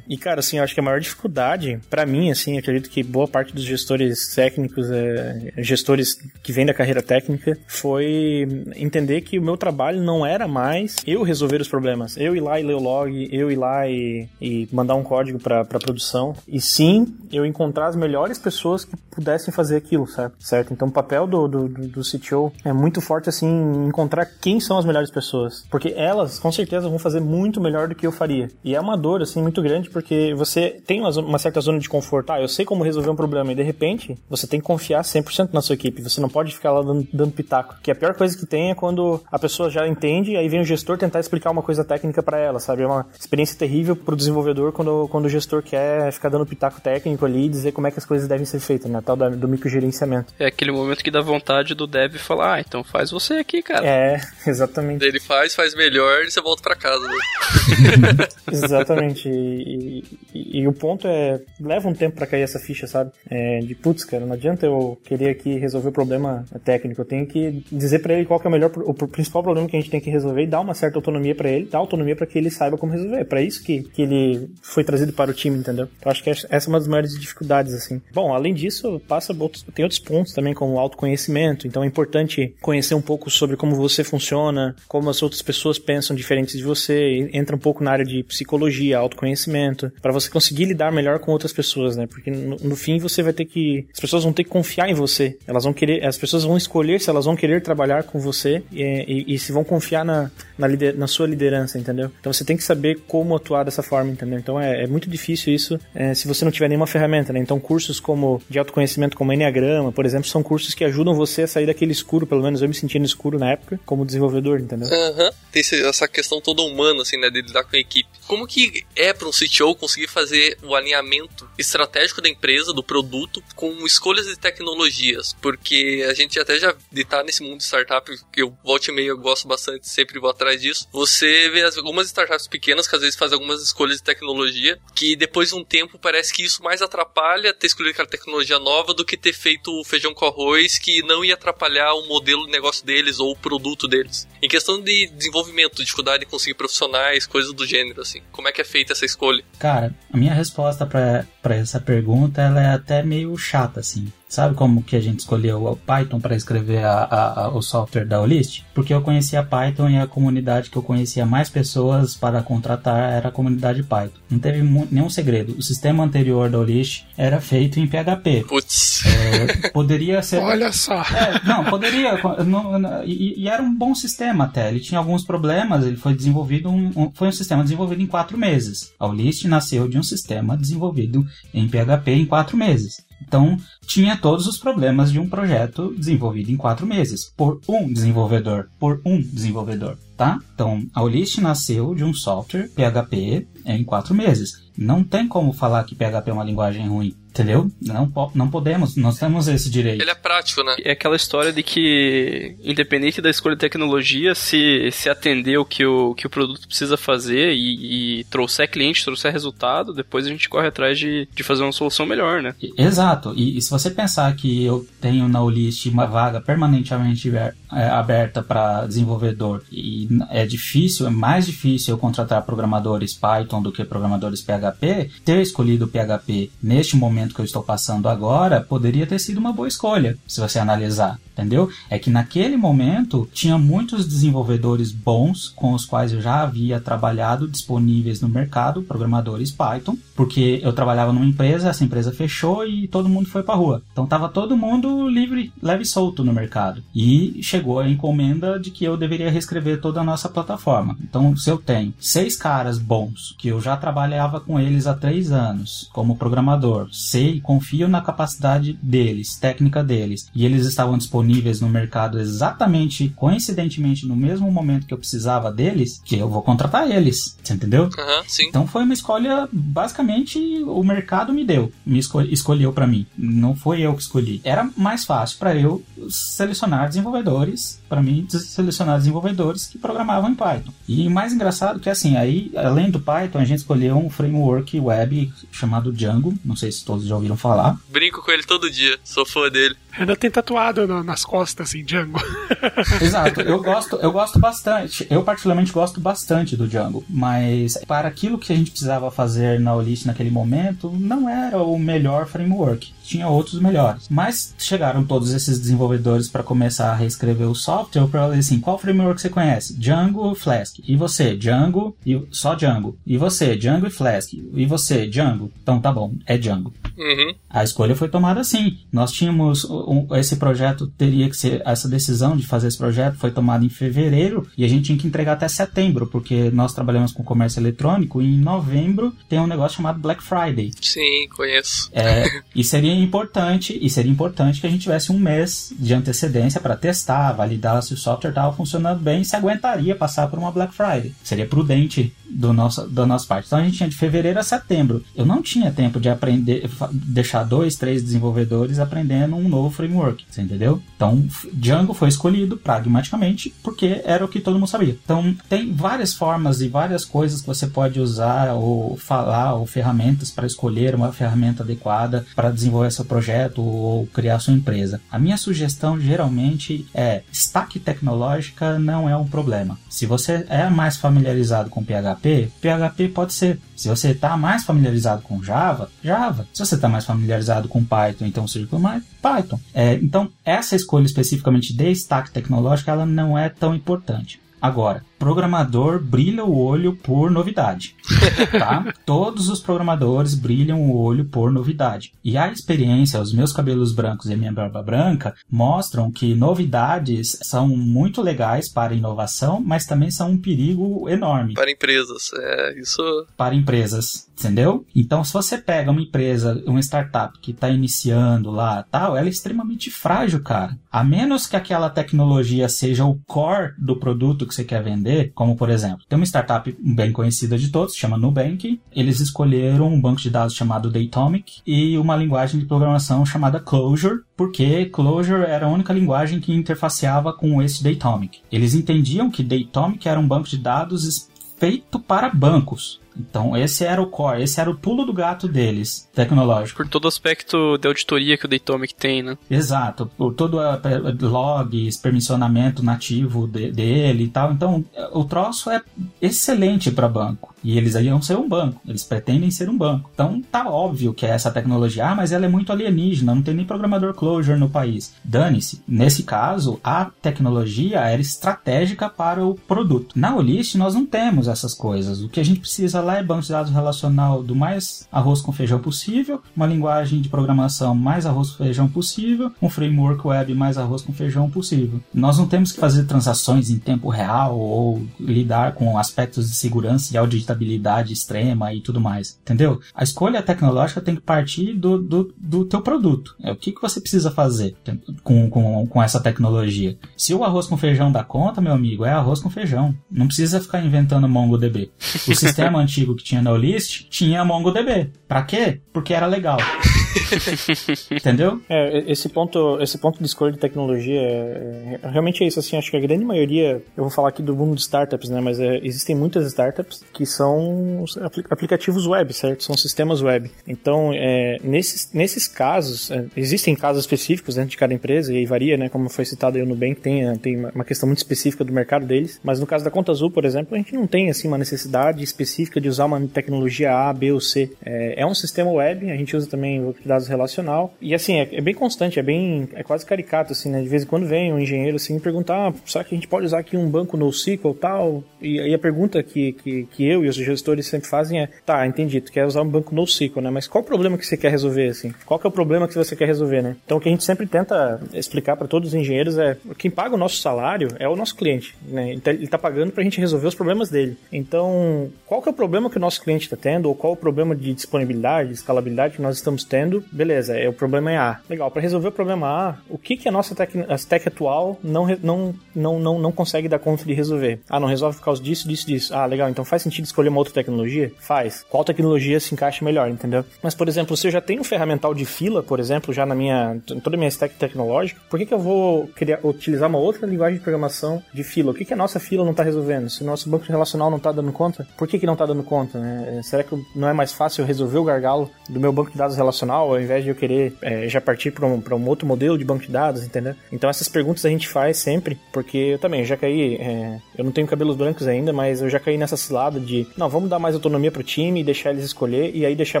[0.08, 3.28] E cara, assim, eu acho que a maior dificuldade, para mim, assim, acredito que boa
[3.28, 8.46] parte dos gestores técnicos, é, gestores que vêm da carreira técnica, foi
[8.76, 12.58] entender que o meu trabalho não era mais eu resolver os problemas, eu ir lá
[12.58, 16.60] e ler o log, eu ir lá e, e mandar um código para produção, e
[16.60, 20.34] sim eu encontrar as melhores pessoas que pudessem fazer aquilo, certo?
[20.38, 20.72] certo?
[20.72, 23.48] Então o papel do, do, do CTO é muito forte, assim,
[23.86, 27.94] encontrar quem são as melhores pessoas, porque elas com certeza vão fazer muito melhor do
[27.94, 28.48] que eu faria.
[28.64, 31.88] E é uma dor, assim, muito grande, porque você tem uma, uma, certa zona de
[31.88, 32.30] conforto.
[32.32, 35.50] Ah, eu sei como resolver um problema, e de repente você tem que confiar 100%
[35.52, 36.02] na sua equipe.
[36.02, 37.76] Você não pode ficar lá dando, dando pitaco.
[37.82, 40.60] Que a pior coisa que tem é quando a pessoa já entende, e aí vem
[40.60, 42.82] o gestor tentar explicar uma coisa técnica para ela, sabe?
[42.82, 47.24] É uma experiência terrível pro desenvolvedor quando, quando o gestor quer ficar dando pitaco técnico
[47.24, 49.00] ali e dizer como é que as coisas devem ser feitas, né?
[49.04, 50.32] Tal do microgerenciamento.
[50.38, 53.86] É aquele momento que dá vontade do dev falar, ah, então faz você aqui, cara.
[53.86, 55.04] É, exatamente.
[55.04, 58.28] Ele faz, faz melhor e você volta para casa, né?
[58.52, 59.15] exatamente.
[59.24, 63.10] E, e, e, o ponto é, leva um tempo para cair essa ficha, sabe?
[63.30, 67.00] É, de putz, cara, não adianta eu querer aqui resolver o problema técnico.
[67.00, 69.80] Eu tenho que dizer para ele qual é o melhor, o principal problema que a
[69.80, 72.38] gente tem que resolver e dar uma certa autonomia para ele, dar autonomia para que
[72.38, 73.20] ele saiba como resolver.
[73.20, 75.88] É para isso que, que ele foi trazido para o time, entendeu?
[75.98, 78.00] Então acho que essa é uma das maiores dificuldades, assim.
[78.12, 81.66] Bom, além disso, passa outros, tem outros pontos também, como autoconhecimento.
[81.66, 86.16] Então é importante conhecer um pouco sobre como você funciona, como as outras pessoas pensam
[86.16, 87.28] diferentes de você.
[87.32, 91.52] Entra um pouco na área de psicologia, autoconhecimento, para você conseguir lidar melhor com outras
[91.52, 92.06] pessoas, né?
[92.06, 93.86] Porque no, no, fim você vai ter que.
[93.92, 95.38] As pessoas vão ter que confiar em você.
[95.46, 96.04] Elas vão querer.
[96.04, 99.52] As pessoas vão escolher se elas vão querer trabalhar com você e, e, e se
[99.52, 102.10] vão confiar na, na, lider, na, sua liderança, entendeu?
[102.20, 104.38] Então você tem que saber como atuar dessa forma, entendeu?
[104.38, 107.40] Então é, é muito difícil isso é, se você não tiver nenhuma ferramenta, né?
[107.40, 111.46] Então cursos como de autoconhecimento, como Enneagrama, por exemplo, são cursos que ajudam você a
[111.46, 114.88] sair daquele escuro, pelo menos eu me sentia no escuro na época, como desenvolvedor, entendeu?
[114.88, 115.30] Uhum.
[115.52, 117.30] Tem essa questão toda humana, assim, né?
[117.30, 118.08] De lidar com a equipe.
[118.26, 123.42] Como que é para um CTO conseguir fazer o alinhamento estratégico da empresa, do produto,
[123.54, 125.34] com escolhas de tecnologias?
[125.40, 129.08] Porque a gente até já está nesse mundo de startup, que eu volte e meio
[129.08, 130.88] eu gosto bastante, sempre vou atrás disso.
[130.92, 135.50] Você vê algumas startups pequenas que às vezes fazem algumas escolhas de tecnologia, que depois
[135.50, 139.16] de um tempo parece que isso mais atrapalha ter escolhido aquela tecnologia nova do que
[139.16, 143.18] ter feito o feijão com arroz, que não ia atrapalhar o modelo de negócio deles
[143.18, 144.26] ou o produto deles.
[144.42, 148.22] Em questão de desenvolvimento, dificuldade de conseguir profissionais, coisas do gênero, assim.
[148.32, 149.42] Como é que é feita essa escolha?
[149.58, 154.08] Cara, a minha resposta para essa pergunta ela é até meio chata, assim.
[154.28, 158.04] Sabe como que a gente escolheu o Python para escrever a, a, a, o software
[158.04, 158.64] da Olist?
[158.74, 163.28] Porque eu conhecia Python e a comunidade que eu conhecia mais pessoas para contratar era
[163.28, 164.18] a comunidade Python.
[164.28, 165.54] Não teve nenhum segredo.
[165.56, 168.44] O sistema anterior da Olist era feito em PHP.
[168.48, 169.04] Putz.
[169.06, 170.38] É, poderia ser.
[170.38, 171.02] Olha só.
[171.02, 172.20] É, não, poderia.
[172.44, 174.68] Não, não, e, e, era um bom sistema até.
[174.68, 175.86] Ele tinha alguns problemas.
[175.86, 176.68] Ele foi desenvolvido.
[176.68, 178.92] Um, um, foi um sistema desenvolvido em quatro meses.
[178.98, 183.04] A Olist nasceu de um sistema desenvolvido em PHP em quatro meses.
[183.26, 188.68] Então, tinha todos os problemas de um projeto desenvolvido em quatro meses, por um desenvolvedor,
[188.78, 190.38] por um desenvolvedor, tá?
[190.54, 194.50] Então, a Olist nasceu de um software PHP em quatro meses.
[194.76, 197.14] Não tem como falar que PHP é uma linguagem ruim.
[197.36, 197.70] Entendeu?
[197.82, 200.00] Não, não podemos, nós temos esse direito.
[200.00, 200.74] Ele é prático, né?
[200.82, 205.84] É aquela história de que, independente da escolha de tecnologia, se, se atender o que
[205.84, 210.48] o, que o produto precisa fazer e, e trouxer cliente, trouxer resultado, depois a gente
[210.48, 212.54] corre atrás de, de fazer uma solução melhor, né?
[212.78, 213.34] Exato.
[213.36, 218.42] E, e se você pensar que eu tenho na Ulist uma vaga permanentemente é, aberta
[218.42, 224.40] para desenvolvedor e é difícil, é mais difícil eu contratar programadores Python do que programadores
[224.40, 229.52] PHP, ter escolhido PHP neste momento que eu estou passando agora poderia ter sido uma
[229.52, 231.18] boa escolha, se você analisar.
[231.36, 231.68] Entendeu?
[231.90, 237.46] É que naquele momento tinha muitos desenvolvedores bons com os quais eu já havia trabalhado
[237.46, 243.08] disponíveis no mercado, programadores Python, porque eu trabalhava numa empresa, essa empresa fechou e todo
[243.08, 243.82] mundo foi para rua.
[243.92, 246.82] Então tava todo mundo livre, leve e solto no mercado.
[246.94, 250.96] E chegou a encomenda de que eu deveria reescrever toda a nossa plataforma.
[251.02, 255.30] Então, se eu tenho seis caras bons, que eu já trabalhava com eles há três
[255.30, 261.25] anos como programador, sei confio na capacidade deles, técnica deles, e eles estavam disponíveis
[261.60, 266.90] no mercado exatamente, coincidentemente, no mesmo momento que eu precisava deles, que eu vou contratar
[266.90, 267.36] eles.
[267.42, 267.84] Você entendeu?
[267.84, 268.46] Uhum, sim.
[268.48, 273.06] Então foi uma escolha, basicamente, o mercado me deu, me escol escolheu para mim.
[273.16, 274.40] Não foi eu que escolhi.
[274.44, 280.72] Era mais fácil para eu selecionar desenvolvedores, para mim selecionar desenvolvedores que programavam em Python.
[280.88, 285.32] E mais engraçado que assim, aí além do Python, a gente escolheu um framework web
[285.50, 287.78] chamado Django, não sei se todos já ouviram falar.
[287.88, 289.76] Brinco com ele todo dia, sou fã dele.
[289.98, 292.20] Ainda tem tatuado no, nas costas, assim, Django.
[293.00, 295.06] Exato, eu gosto, eu gosto bastante.
[295.08, 299.74] Eu particularmente gosto bastante do Django, mas para aquilo que a gente precisava fazer na
[299.74, 302.92] Olist naquele momento, não era o melhor framework.
[303.02, 304.06] Tinha outros melhores.
[304.10, 307.75] Mas chegaram todos esses desenvolvedores para começar a reescrever o software.
[307.94, 309.78] Eu falei assim: qual framework você conhece?
[309.78, 310.78] Django, Flask.
[310.86, 311.36] E você?
[311.36, 312.98] Django e só Django.
[313.06, 313.56] E você?
[313.56, 314.32] Django e Flask.
[314.32, 315.06] E você?
[315.06, 315.50] Django.
[315.62, 316.72] Então tá bom, é Django.
[316.96, 317.34] Uhum.
[317.50, 318.78] A escolha foi tomada assim.
[318.92, 323.30] Nós tínhamos um, esse projeto teria que ser essa decisão de fazer esse projeto foi
[323.30, 327.22] tomada em fevereiro e a gente tinha que entregar até setembro porque nós trabalhamos com
[327.22, 330.70] comércio eletrônico e em novembro tem um negócio chamado Black Friday.
[330.80, 331.90] Sim, conheço.
[331.92, 336.60] É, e seria importante e seria importante que a gente tivesse um mês de antecedência
[336.60, 340.74] para testar, validar se o software estava funcionando bem, se aguentaria passar por uma Black
[340.74, 341.14] Friday.
[341.22, 343.46] Seria prudente do nosso, da nossa parte.
[343.46, 345.04] Então a gente tinha de fevereiro a setembro.
[345.14, 350.42] Eu não tinha tempo de aprender, deixar dois, três desenvolvedores aprendendo um novo framework, você
[350.42, 350.82] entendeu?
[350.96, 354.96] Então Django foi escolhido pragmaticamente porque era o que todo mundo sabia.
[355.04, 360.30] Então tem várias formas e várias coisas que você pode usar ou falar ou ferramentas
[360.30, 365.00] para escolher uma ferramenta adequada para desenvolver seu projeto ou criar sua empresa.
[365.10, 367.22] A minha sugestão geralmente é
[367.56, 369.78] stack tecnológica não é um problema.
[369.88, 373.58] Se você é mais familiarizado com PHP PHP, pode ser.
[373.74, 376.46] Se você está mais familiarizado com Java, Java.
[376.52, 379.58] Se você está mais familiarizado com Python, então com mais Python.
[379.72, 384.40] É, então, essa escolha especificamente de stack tecnológica, ela não é tão importante.
[384.60, 387.96] Agora, programador brilha o olho por novidade,
[388.52, 388.92] tá?
[389.04, 392.12] Todos os programadores brilham o olho por novidade.
[392.24, 397.38] E a experiência, os meus cabelos brancos e a minha barba branca mostram que novidades
[397.42, 401.54] são muito legais para inovação, mas também são um perigo enorme.
[401.54, 403.26] Para empresas, é isso.
[403.36, 404.84] Para empresas, entendeu?
[404.94, 409.30] Então, se você pega uma empresa, uma startup que está iniciando lá, tal, ela é
[409.30, 410.76] extremamente frágil, cara.
[410.90, 415.56] A menos que aquela tecnologia seja o core do produto que você quer vender, como
[415.56, 418.80] por exemplo, tem uma startup bem conhecida de todos, chama Nubank.
[418.94, 424.20] Eles escolheram um banco de dados chamado Datomic e uma linguagem de programação chamada Clojure,
[424.36, 428.40] porque Clojure era a única linguagem que interfaceava com esse Datomic.
[428.50, 433.00] Eles entendiam que Datomic era um banco de dados feito para bancos.
[433.18, 436.82] Então, esse era o core, esse era o pulo do gato deles, tecnológico.
[436.82, 439.36] Por todo o aspecto de auditoria que o Datomic tem, né?
[439.50, 444.52] Exato, por todo o logs, permissionamento nativo de, dele e tal.
[444.52, 445.82] Então, o troço é
[446.20, 447.54] excelente para banco.
[447.66, 450.08] E eles iam ser um banco, eles pretendem ser um banco.
[450.14, 453.54] Então, tá óbvio que é essa tecnologia, ah, mas ela é muito alienígena, não tem
[453.54, 455.14] nem programador Clojure no país.
[455.24, 455.82] Dane-se.
[455.88, 460.14] Nesse caso, a tecnologia era estratégica para o produto.
[460.16, 462.22] Na Olist, nós não temos essas coisas.
[462.22, 465.52] O que a gente precisa lá é banco de dados relacional do mais arroz com
[465.52, 470.76] feijão possível, uma linguagem de programação mais arroz com feijão possível, um framework web mais
[470.76, 472.00] arroz com feijão possível.
[472.12, 477.14] Nós não temos que fazer transações em tempo real ou lidar com aspectos de segurança
[477.14, 479.80] e auditabilidade extrema e tudo mais, entendeu?
[479.94, 483.36] A escolha tecnológica tem que partir do, do, do teu produto.
[483.40, 484.76] É o que, que você precisa fazer
[485.22, 486.98] com, com, com essa tecnologia.
[487.16, 489.94] Se o arroz com feijão dá conta, meu amigo, é arroz com feijão.
[490.10, 491.90] Não precisa ficar inventando MongoDB.
[492.26, 495.10] O sistema antigo que tinha no list tinha MongoDB.
[495.28, 495.80] Pra quê?
[495.92, 496.58] Porque era legal.
[498.10, 498.60] Entendeu?
[498.68, 502.58] É, esse ponto, esse ponto de escolha de tecnologia é, é, realmente é isso.
[502.58, 505.40] Assim, acho que a grande maioria, eu vou falar aqui do mundo de startups, né?
[505.40, 508.04] Mas é, existem muitas startups que são
[508.50, 509.64] aplicativos web, certo?
[509.64, 510.50] São sistemas web.
[510.66, 515.46] Então, é, nesses, nesses casos, é, existem casos específicos dentro de cada empresa e aí
[515.46, 515.88] varia, né?
[515.88, 519.40] Como foi citado aí no Nubank, tem, tem uma questão muito específica do mercado deles.
[519.42, 522.22] Mas no caso da Conta Azul, por exemplo, a gente não tem assim uma necessidade
[522.22, 524.70] específica de usar uma tecnologia A, B ou C.
[524.84, 526.10] É, é um sistema web.
[526.10, 527.94] A gente usa também de dados relacional.
[528.00, 529.68] E assim, é, é, bem constante, é bem.
[529.74, 530.82] é quase caricato, assim, né?
[530.82, 533.46] De vez em quando vem um engenheiro assim perguntar: ah, será que a gente pode
[533.46, 535.22] usar aqui um banco NoSQL tal?
[535.40, 538.86] E aí a pergunta que, que, que eu e os gestores sempre fazem é: tá,
[538.86, 540.50] entendi, tu quer usar um banco NoSQL, né?
[540.50, 542.12] Mas qual o problema que você quer resolver, assim?
[542.24, 543.76] Qual que é o problema que você quer resolver, né?
[543.84, 547.14] Então o que a gente sempre tenta explicar para todos os engenheiros é: quem paga
[547.14, 549.12] o nosso salário é o nosso cliente, né?
[549.12, 551.16] Ele está pagando para a gente resolver os problemas dele.
[551.32, 553.86] Então, qual que é o problema que o nosso cliente está tendo?
[553.86, 556.95] Ou qual o problema de disponibilidade, escalabilidade que nós estamos tendo?
[557.10, 558.40] Beleza, é o problema é A.
[558.48, 562.54] Legal, para resolver o problema A, o que, que a nossa tech, atual não, não,
[562.74, 564.60] não, não, não consegue dar conta de resolver?
[564.68, 566.14] Ah, não resolve por causa disso, disso, disso.
[566.14, 568.12] Ah, legal, então faz sentido escolher uma outra tecnologia?
[568.18, 568.64] Faz.
[568.68, 570.44] Qual tecnologia se encaixa melhor, entendeu?
[570.62, 573.34] Mas, por exemplo, se eu já tenho um ferramental de fila, por exemplo, já na
[573.34, 577.26] minha, toda a minha stack tecnológica, por que, que eu vou querer utilizar uma outra
[577.26, 578.72] linguagem de programação de fila?
[578.72, 580.08] O que, que a nossa fila não está resolvendo?
[580.10, 582.62] Se o nosso banco relacional não está dando conta, por que, que não está dando
[582.62, 582.98] conta?
[582.98, 583.40] Né?
[583.42, 586.85] Será que não é mais fácil resolver o gargalo do meu banco de dados relacional
[586.92, 589.84] ao invés de eu querer é, já partir para um, um outro modelo de banco
[589.84, 590.54] de dados, entendeu?
[590.72, 594.52] Então essas perguntas a gente faz sempre, porque eu também já caí, é, eu não
[594.52, 597.74] tenho cabelos brancos ainda, mas eu já caí nessa cilada de, não, vamos dar mais
[597.74, 600.00] autonomia pro time e deixar eles escolher, e aí deixar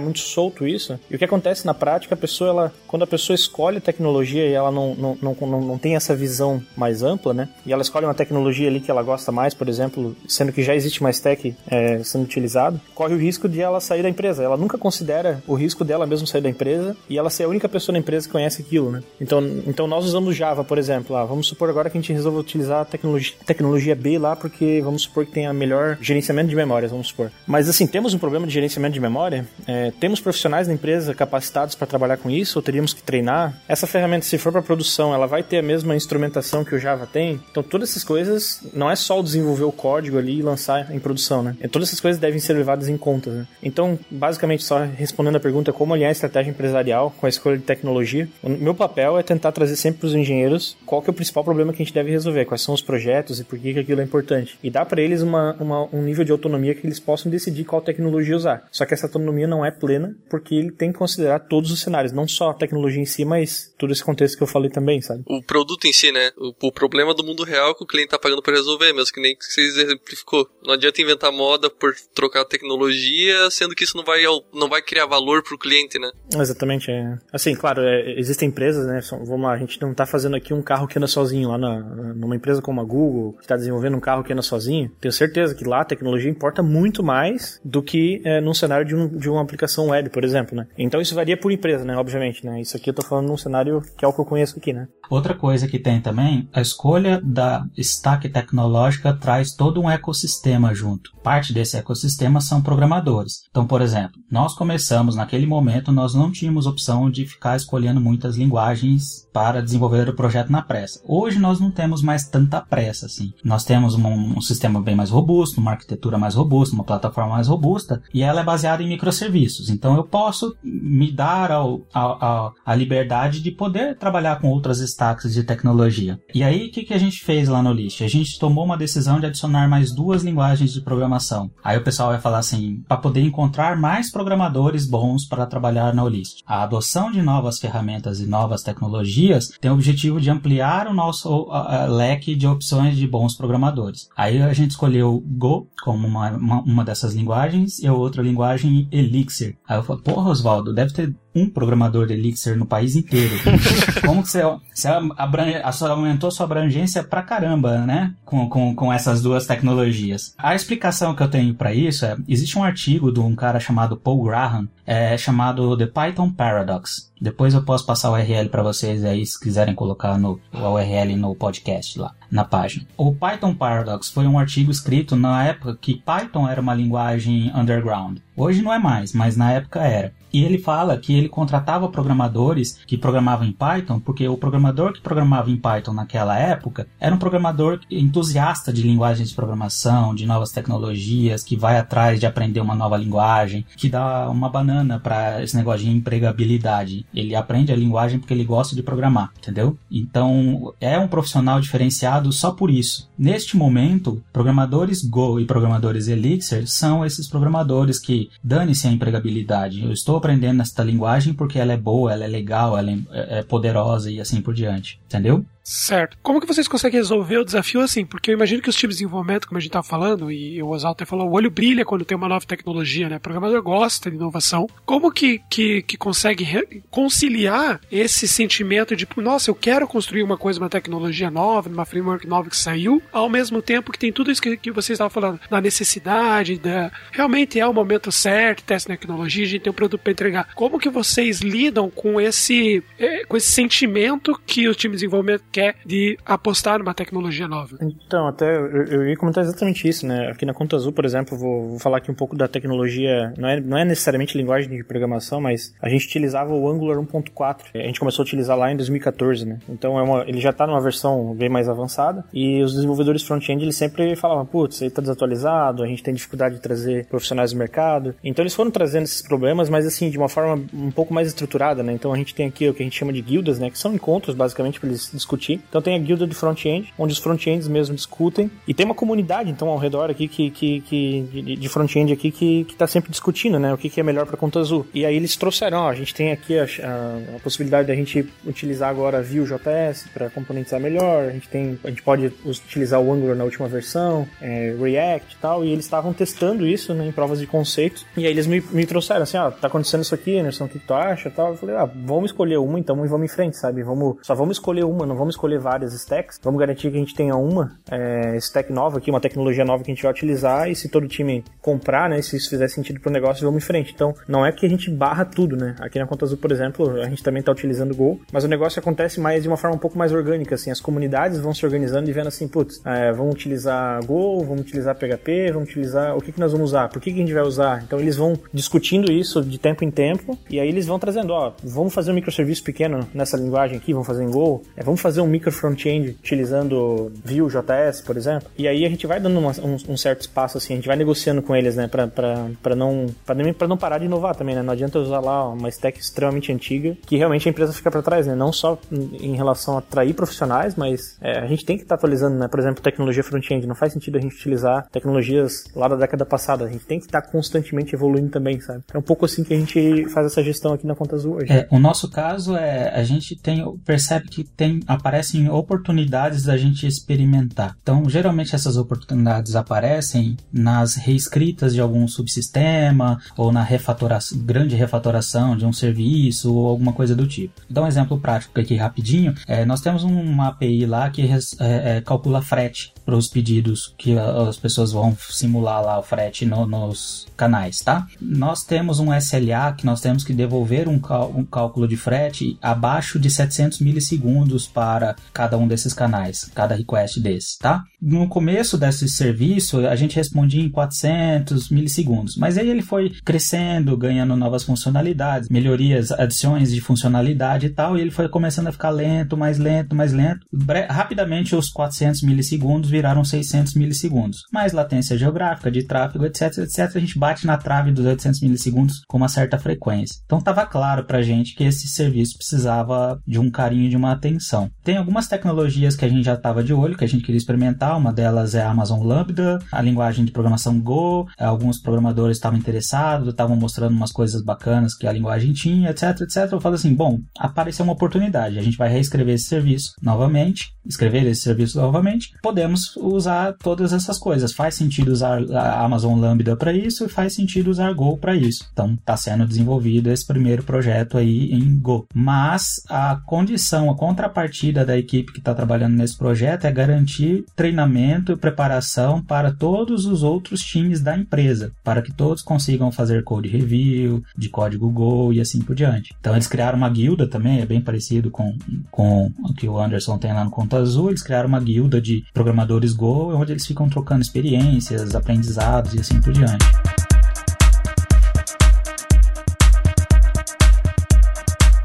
[0.00, 0.98] muito solto isso.
[1.10, 4.52] E o que acontece na prática, a pessoa, ela, quando a pessoa escolhe tecnologia e
[4.52, 7.48] ela não, não, não, não, não tem essa visão mais ampla, né?
[7.64, 10.74] E ela escolhe uma tecnologia ali que ela gosta mais, por exemplo, sendo que já
[10.74, 14.42] existe mais tech é, sendo utilizado, corre o risco de ela sair da empresa.
[14.42, 16.65] Ela nunca considera o risco dela mesmo sair da empresa
[17.08, 19.02] e ela ser a única pessoa na empresa que conhece aquilo, né?
[19.20, 21.16] Então, então nós usamos Java, por exemplo.
[21.16, 24.80] Ah, vamos supor agora que a gente resolve utilizar a tecnologia, tecnologia B lá porque
[24.82, 27.30] vamos supor que tem a melhor gerenciamento de memórias, vamos supor.
[27.46, 31.74] Mas assim, temos um problema de gerenciamento de memória, é, temos profissionais na empresa capacitados
[31.74, 33.60] para trabalhar com isso ou teríamos que treinar?
[33.68, 37.06] Essa ferramenta, se for para produção, ela vai ter a mesma instrumentação que o Java
[37.06, 37.40] tem?
[37.50, 41.42] Então, todas essas coisas, não é só desenvolver o código ali e lançar em produção,
[41.42, 41.56] né?
[41.62, 43.46] E todas essas coisas devem ser levadas em conta, né?
[43.62, 47.64] Então, basicamente, só respondendo a pergunta como alinhar a estratégia empresarial com a escolha de
[47.64, 51.14] tecnologia, o meu papel é tentar trazer sempre para os engenheiros qual que é o
[51.14, 53.80] principal problema que a gente deve resolver, quais são os projetos e por que, que
[53.80, 54.58] aquilo é importante.
[54.62, 57.80] E dar para eles uma, uma, um nível de autonomia que eles possam decidir qual
[57.80, 58.66] tecnologia usar.
[58.72, 62.12] Só que essa autonomia não é plena, porque ele tem que considerar todos os cenários,
[62.12, 65.22] não só a tecnologia em si, mas todo esse contexto que eu falei também, sabe?
[65.26, 66.30] O produto em si, né?
[66.36, 69.20] O, o problema do mundo real que o cliente tá pagando para resolver, mesmo que
[69.20, 70.48] nem que você exemplificou.
[70.62, 75.06] Não adianta inventar moda por trocar tecnologia, sendo que isso não vai, não vai criar
[75.06, 76.10] valor pro cliente, né?
[76.46, 77.18] Exatamente, é.
[77.32, 79.00] Assim, claro, é, existem empresas, né?
[79.24, 81.80] Vamos lá, a gente não tá fazendo aqui um carro que anda sozinho lá na,
[82.14, 84.90] numa empresa como a Google, que está desenvolvendo um carro que anda sozinho.
[85.00, 88.94] Tenho certeza que lá a tecnologia importa muito mais do que é, num cenário de,
[88.94, 90.66] um, de uma aplicação web, por exemplo, né?
[90.78, 91.96] Então isso varia por empresa, né?
[91.96, 92.60] Obviamente, né?
[92.60, 94.88] Isso aqui eu tô falando num cenário que é o que eu conheço aqui, né?
[95.08, 101.12] Outra coisa que tem também, a escolha da stack tecnológica traz todo um ecossistema junto.
[101.22, 103.42] Parte desse ecossistema são programadores.
[103.50, 108.36] Então, por exemplo, nós começamos naquele momento, nós não tínhamos opção de ficar escolhendo muitas
[108.36, 111.00] linguagens para desenvolver o projeto na pressa.
[111.04, 113.32] Hoje nós não temos mais tanta pressa assim.
[113.44, 117.48] Nós temos um, um sistema bem mais robusto, uma arquitetura mais robusta, uma plataforma mais
[117.48, 119.68] robusta e ela é baseada em microserviços.
[119.68, 124.80] Então eu posso me dar ao, ao, ao, a liberdade de poder trabalhar com outras
[124.80, 126.18] stacks de tecnologia.
[126.34, 128.02] E aí o que, que a gente fez lá no List?
[128.02, 131.50] A gente tomou uma decisão de adicionar mais duas linguagens de programação.
[131.62, 136.08] Aí o pessoal vai falar assim, para poder encontrar mais programadores bons para trabalhar no
[136.26, 136.42] List.
[136.46, 141.48] A adoção de novas ferramentas e novas tecnologias tem o objetivo de ampliar o nosso
[141.88, 144.08] leque de opções de bons programadores.
[144.16, 148.88] Aí a gente escolheu Go como uma, uma, uma dessas linguagens e a outra linguagem
[148.90, 149.56] Elixir.
[149.68, 153.34] Aí eu falei, porra, Oswaldo, deve ter um programador de Elixir no país inteiro.
[154.04, 158.14] Como que você, você abrange, aumentou sua abrangência pra caramba, né?
[158.24, 160.34] Com, com, com essas duas tecnologias.
[160.38, 163.96] A explicação que eu tenho para isso é, existe um artigo de um cara chamado
[163.96, 167.12] Paul Graham, é, chamado The Python Paradox.
[167.20, 171.16] Depois eu posso passar o URL para vocês aí se quiserem colocar no, o URL
[171.16, 172.86] no podcast lá, na página.
[172.96, 178.18] O Python Paradox foi um artigo escrito na época que Python era uma linguagem underground.
[178.36, 180.12] Hoje não é mais, mas na época era.
[180.32, 185.00] E ele fala que ele contratava programadores que programavam em Python, porque o programador que
[185.00, 190.52] programava em Python naquela época era um programador entusiasta de linguagens de programação, de novas
[190.52, 195.56] tecnologias, que vai atrás de aprender uma nova linguagem, que dá uma banana para esse
[195.56, 197.06] negócio de empregabilidade.
[197.14, 199.78] Ele aprende a linguagem porque ele gosta de programar, entendeu?
[199.90, 203.08] Então é um profissional diferenciado só por isso.
[203.18, 209.82] Neste momento, programadores Go e programadores Elixir são esses programadores que dane-se a empregabilidade.
[209.82, 213.42] Eu estou aprendendo esta linguagem porque ela é boa, ela é legal, ela é, é
[213.42, 215.00] poderosa e assim por diante.
[215.06, 215.44] Entendeu?
[215.68, 216.16] Certo.
[216.22, 218.06] Como que vocês conseguem resolver o desafio assim?
[218.06, 220.68] Porque eu imagino que os times de desenvolvimento, como a gente estava falando, e o
[220.68, 223.16] Oswaldo até falou, o olho brilha quando tem uma nova tecnologia, né?
[223.16, 224.68] O programador gosta de inovação.
[224.84, 230.60] Como que, que, que consegue conciliar esse sentimento de, nossa, eu quero construir uma coisa,
[230.60, 234.40] uma tecnologia nova, uma framework nova que saiu, ao mesmo tempo que tem tudo isso
[234.40, 239.44] que, que vocês estavam falando, da necessidade, da realmente é o momento certo, teste tecnologia,
[239.44, 240.54] a gente tem um produto para entregar.
[240.54, 245.42] Como que vocês lidam com esse, eh, com esse sentimento que o time de desenvolvimento
[245.56, 247.78] quer de apostar numa tecnologia nova?
[247.80, 250.28] Então, até eu, eu ia comentar exatamente isso, né?
[250.28, 253.48] Aqui na Conta Azul, por exemplo, vou, vou falar aqui um pouco da tecnologia, não
[253.48, 257.56] é, não é necessariamente linguagem de programação, mas a gente utilizava o Angular 1.4.
[257.74, 259.58] A gente começou a utilizar lá em 2014, né?
[259.66, 263.62] Então é uma, ele já está numa versão bem mais avançada e os desenvolvedores front-end
[263.62, 267.58] eles sempre falavam, putz, aí tá desatualizado, a gente tem dificuldade de trazer profissionais do
[267.58, 268.14] mercado.
[268.22, 271.82] Então eles foram trazendo esses problemas, mas assim, de uma forma um pouco mais estruturada,
[271.82, 271.94] né?
[271.94, 273.70] Então a gente tem aqui o que a gente chama de guildas, né?
[273.70, 275.10] Que são encontros basicamente para eles
[275.46, 275.60] discutir.
[275.68, 279.50] Então tem a guilda de front-end, onde os front-ends mesmo discutem e tem uma comunidade
[279.50, 283.58] então ao redor aqui que, que, que de front-end aqui que, que tá sempre discutindo,
[283.58, 283.72] né?
[283.72, 284.86] O que, que é melhor para conta azul.
[284.92, 288.26] E aí eles trouxeram, ó, a gente tem aqui a, a, a possibilidade da gente
[288.44, 291.28] utilizar agora Vue.js para componentizar melhor.
[291.28, 295.38] A gente tem, a gente pode utilizar o Angular na última versão, é, React e
[295.38, 295.64] tal.
[295.64, 298.04] E eles estavam testando isso né, em provas de conceito.
[298.16, 300.78] E aí eles me, me trouxeram assim, ó, tá acontecendo isso aqui, Anderson, o que,
[300.78, 301.30] tu acha?
[301.30, 301.50] Tal.
[301.50, 303.82] Eu falei, ah, vamos escolher uma então e vamos em frente, sabe?
[303.82, 306.38] Vamos, só vamos escolher uma, não vamos escolher várias stacks.
[306.42, 309.90] Vamos garantir que a gente tenha uma é, stack nova aqui, uma tecnologia nova que
[309.90, 310.70] a gente vai utilizar.
[310.70, 313.92] E se todo time comprar, né, se isso fizer sentido pro negócio, vamos em frente.
[313.94, 315.74] Então, não é que a gente barra tudo, né?
[315.80, 318.48] Aqui na Conta Azul, por exemplo, a gente também tá utilizando o Go, mas o
[318.48, 320.70] negócio acontece mais de uma forma um pouco mais orgânica, assim.
[320.70, 324.94] As comunidades vão se organizando e vendo assim, putz, é, vamos utilizar Go, vamos utilizar
[324.94, 327.42] PHP, vamos utilizar o que, que nós vamos usar, por que, que a gente vai
[327.42, 327.82] usar.
[327.82, 331.52] Então, eles vão discutindo isso de tempo em tempo e aí eles vão trazendo, ó,
[331.62, 335.15] vamos fazer um microserviço pequeno nessa linguagem aqui, vamos fazer em Go, é, vamos fazer
[335.22, 338.48] um micro front-end utilizando Vue.js, por exemplo.
[338.56, 340.96] E aí a gente vai dando uma, um, um, certo espaço, assim, a gente vai
[340.96, 344.62] negociando com eles, né, pra, não, pra não parar de inovar também, né?
[344.62, 348.26] Não adianta usar lá uma stack extremamente antiga, que realmente a empresa fica para trás,
[348.26, 348.34] né?
[348.34, 352.00] Não só em relação a atrair profissionais, mas é, a gente tem que estar tá
[352.00, 352.48] atualizando, né?
[352.48, 353.66] Por exemplo, tecnologia front-end.
[353.66, 356.64] Não faz sentido a gente utilizar tecnologias lá da década passada.
[356.64, 358.82] A gente tem que estar tá constantemente evoluindo também, sabe?
[358.92, 361.52] É um pouco assim que a gente faz essa gestão aqui na Conta Azul hoje.
[361.52, 366.84] É, o nosso caso é a gente tem percebe que tem aparecem oportunidades da gente
[366.84, 367.76] experimentar.
[367.80, 375.56] Então, geralmente essas oportunidades aparecem nas reescritas de algum subsistema ou na refatoração, grande refatoração
[375.56, 377.54] de um serviço ou alguma coisa do tipo.
[377.70, 379.32] Dar um exemplo prático aqui rapidinho.
[379.46, 384.18] É, nós temos uma API lá que é, é, calcula frete para os pedidos que
[384.18, 388.08] as pessoas vão simular lá o frete no, nos canais, tá?
[388.20, 391.00] Nós temos um SLA que nós temos que devolver um,
[391.36, 394.95] um cálculo de frete abaixo de 700 milissegundos para
[395.32, 397.82] cada um desses canais, cada request desse, tá?
[398.00, 403.96] No começo desse serviço, a gente respondia em 400 milissegundos, mas aí ele foi crescendo,
[403.96, 408.90] ganhando novas funcionalidades, melhorias, adições de funcionalidade e tal, e ele foi começando a ficar
[408.90, 410.46] lento, mais lento, mais lento.
[410.88, 414.42] Rapidamente, os 400 milissegundos viraram 600 milissegundos.
[414.52, 419.02] Mais latência geográfica, de tráfego, etc, etc, a gente bate na trave dos 800 milissegundos
[419.08, 420.20] com uma certa frequência.
[420.24, 424.70] Então estava claro para gente que esse serviço precisava de um carinho, de uma atenção.
[424.86, 427.98] Tem algumas tecnologias que a gente já estava de olho, que a gente queria experimentar.
[427.98, 431.26] Uma delas é a Amazon Lambda, a linguagem de programação Go.
[431.36, 436.52] Alguns programadores estavam interessados, estavam mostrando umas coisas bacanas que a linguagem tinha, etc, etc.
[436.52, 438.60] Eu falo assim, bom, apareceu uma oportunidade.
[438.60, 442.30] A gente vai reescrever esse serviço novamente, escrever esse serviço novamente.
[442.40, 444.52] Podemos usar todas essas coisas.
[444.52, 448.64] Faz sentido usar a Amazon Lambda para isso e faz sentido usar Go para isso.
[448.72, 452.06] Então, está sendo desenvolvido esse primeiro projeto aí em Go.
[452.14, 458.32] Mas a condição, a contrapartida da equipe que está trabalhando nesse projeto é garantir treinamento
[458.32, 463.48] e preparação para todos os outros times da empresa, para que todos consigam fazer code
[463.48, 466.14] review, de código Go e assim por diante.
[466.20, 468.56] Então, eles criaram uma guilda também, é bem parecido com,
[468.90, 471.10] com o que o Anderson tem lá no Conta Azul.
[471.10, 476.20] Eles criaram uma guilda de programadores Go, onde eles ficam trocando experiências, aprendizados e assim
[476.20, 476.64] por diante.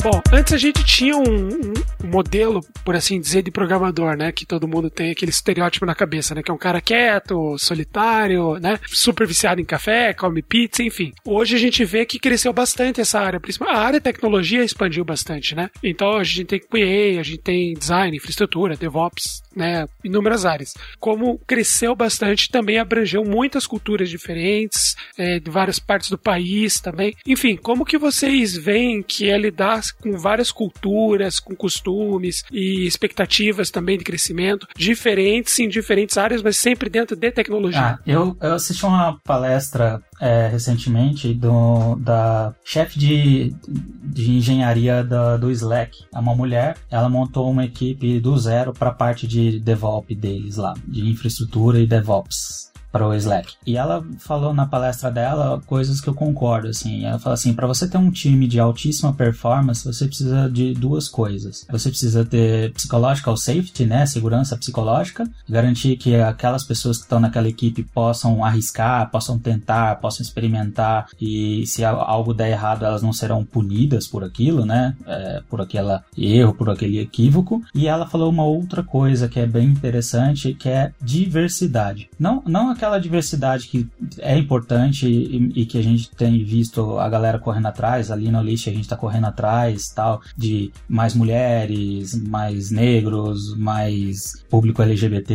[0.04, 4.32] Bom, antes a gente tinha um, um, modelo, por assim dizer, de programador, né?
[4.32, 6.41] Que todo mundo tem aquele estereótipo na cabeça, né?
[6.41, 8.80] Que é um cara quieto, solitário, né?
[8.88, 11.12] Super viciado em café, come pizza, enfim.
[11.24, 15.06] Hoje a gente vê que cresceu bastante essa área, principalmente a área de tecnologia expandiu
[15.06, 15.70] bastante, né?
[15.84, 19.86] Então a gente tem QA, a gente tem design, infraestrutura, DevOps, né?
[20.04, 20.74] Inúmeras áreas.
[20.99, 27.16] Como cresceu bastante, também abrangeu muitas culturas diferentes, é, de várias partes do país também.
[27.26, 33.70] Enfim, como que vocês veem que é lidar com várias culturas, com costumes e expectativas
[33.70, 37.82] também de crescimento, diferentes em diferentes áreas, mas sempre dentro de tecnologia.
[37.82, 43.56] Ah, eu, eu assisti uma palestra é, recentemente do, da chefe de,
[44.04, 46.06] de engenharia da, do Slack.
[46.14, 50.58] É uma mulher, ela montou uma equipe do zero para a parte de DevOps deles
[50.58, 53.54] lá, de infraestrutura e DevOps para o Slack.
[53.66, 57.06] E ela falou na palestra dela coisas que eu concordo, assim.
[57.06, 61.08] Ela falou assim, para você ter um time de altíssima performance, você precisa de duas
[61.08, 61.66] coisas.
[61.70, 67.48] Você precisa ter psychological safety, né, segurança psicológica, garantir que aquelas pessoas que estão naquela
[67.48, 73.46] equipe possam arriscar, possam tentar, possam experimentar e se algo der errado, elas não serão
[73.46, 77.62] punidas por aquilo, né, é, por aquele erro, por aquele equívoco.
[77.74, 82.10] E ela falou uma outra coisa que é bem interessante, que é diversidade.
[82.20, 87.08] Não, não aquela diversidade que é importante e, e, que a gente tem visto a
[87.08, 92.20] galera correndo atrás, ali no list a gente tá correndo atrás, tal, de mais mulheres,
[92.28, 95.32] mais negros, mais público LGBT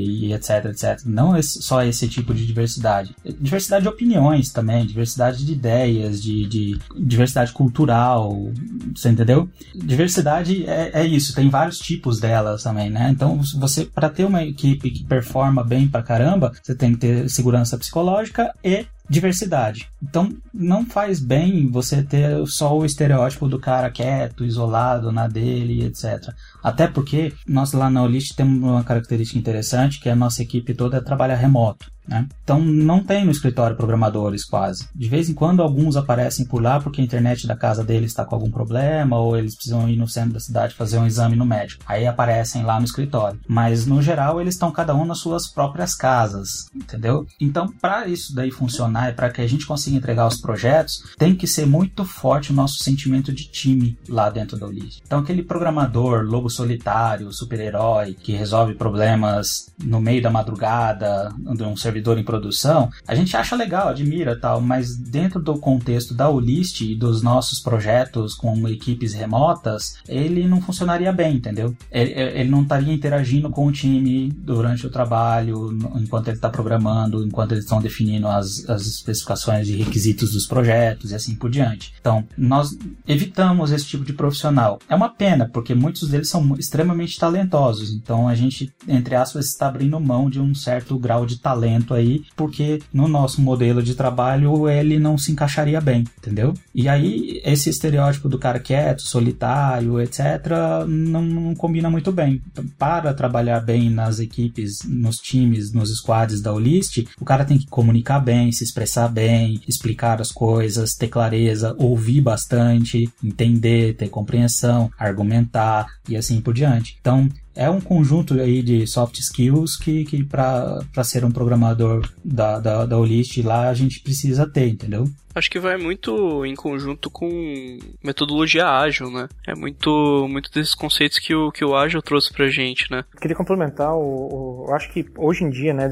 [0.00, 1.00] e etc, etc.
[1.04, 3.16] Não esse, só esse tipo de diversidade.
[3.40, 8.52] Diversidade de opiniões também, diversidade de ideias, de, de diversidade cultural,
[8.94, 9.48] você entendeu?
[9.74, 13.10] Diversidade é, é isso, tem vários tipos delas também, né?
[13.10, 17.28] Então, você, para ter uma equipe que performa bem pra caramba, você tem que ter
[17.30, 19.88] segurança psicológica e diversidade.
[20.02, 25.84] Então, não faz bem você ter só o estereótipo do cara quieto, isolado, na dele,
[25.84, 26.32] etc.
[26.66, 31.00] Até porque nós lá na Olist temos uma característica interessante, que a nossa equipe toda
[31.00, 31.86] trabalha remoto.
[32.08, 32.26] Né?
[32.42, 34.88] Então não tem no escritório programadores quase.
[34.94, 38.24] De vez em quando alguns aparecem por lá porque a internet da casa deles está
[38.24, 41.44] com algum problema ou eles precisam ir no centro da cidade fazer um exame no
[41.44, 41.82] médico.
[41.86, 43.40] Aí aparecem lá no escritório.
[43.48, 47.26] Mas no geral eles estão cada um nas suas próprias casas, entendeu?
[47.40, 51.34] Então para isso daí funcionar e para que a gente consiga entregar os projetos, tem
[51.34, 54.98] que ser muito forte o nosso sentimento de time lá dentro da Olid.
[55.04, 61.76] Então aquele programador lobo solitário, super-herói que resolve problemas no meio da madrugada de um
[61.76, 66.80] servidor em produção, a gente acha legal, admira tal, mas dentro do contexto da Ulist
[66.80, 71.76] e dos nossos projetos com equipes remotas, ele não funcionaria bem, entendeu?
[71.90, 77.24] Ele, ele não estaria interagindo com o time durante o trabalho, enquanto ele está programando,
[77.24, 81.92] enquanto eles estão definindo as, as especificações de requisitos dos projetos e assim por diante.
[82.00, 82.76] Então, nós
[83.06, 84.78] evitamos esse tipo de profissional.
[84.88, 89.68] É uma pena, porque muitos deles são extremamente talentosos, então a gente, entre aspas, está
[89.68, 94.68] abrindo mão de um certo grau de talento aí, porque no nosso modelo de trabalho
[94.68, 96.54] ele não se encaixaria bem, entendeu?
[96.74, 102.42] E aí esse estereótipo do cara quieto, solitário, etc, não, não combina muito bem.
[102.78, 107.66] Para trabalhar bem nas equipes, nos times, nos squads da Olist, o cara tem que
[107.66, 114.90] comunicar bem, se expressar bem, explicar as coisas, ter clareza, ouvir bastante, entender, ter compreensão,
[114.98, 116.96] argumentar e assim por diante.
[117.00, 122.58] Então, é um conjunto aí de soft skills que, que para ser um programador da,
[122.58, 125.08] da, da Olist lá a gente precisa ter, entendeu?
[125.36, 129.28] Acho que vai muito em conjunto com metodologia ágil, né?
[129.46, 133.04] É muito, muito desses conceitos que o, que o ágil trouxe pra gente, né?
[133.20, 135.88] Queria complementar, o, o, eu acho que hoje em dia, né,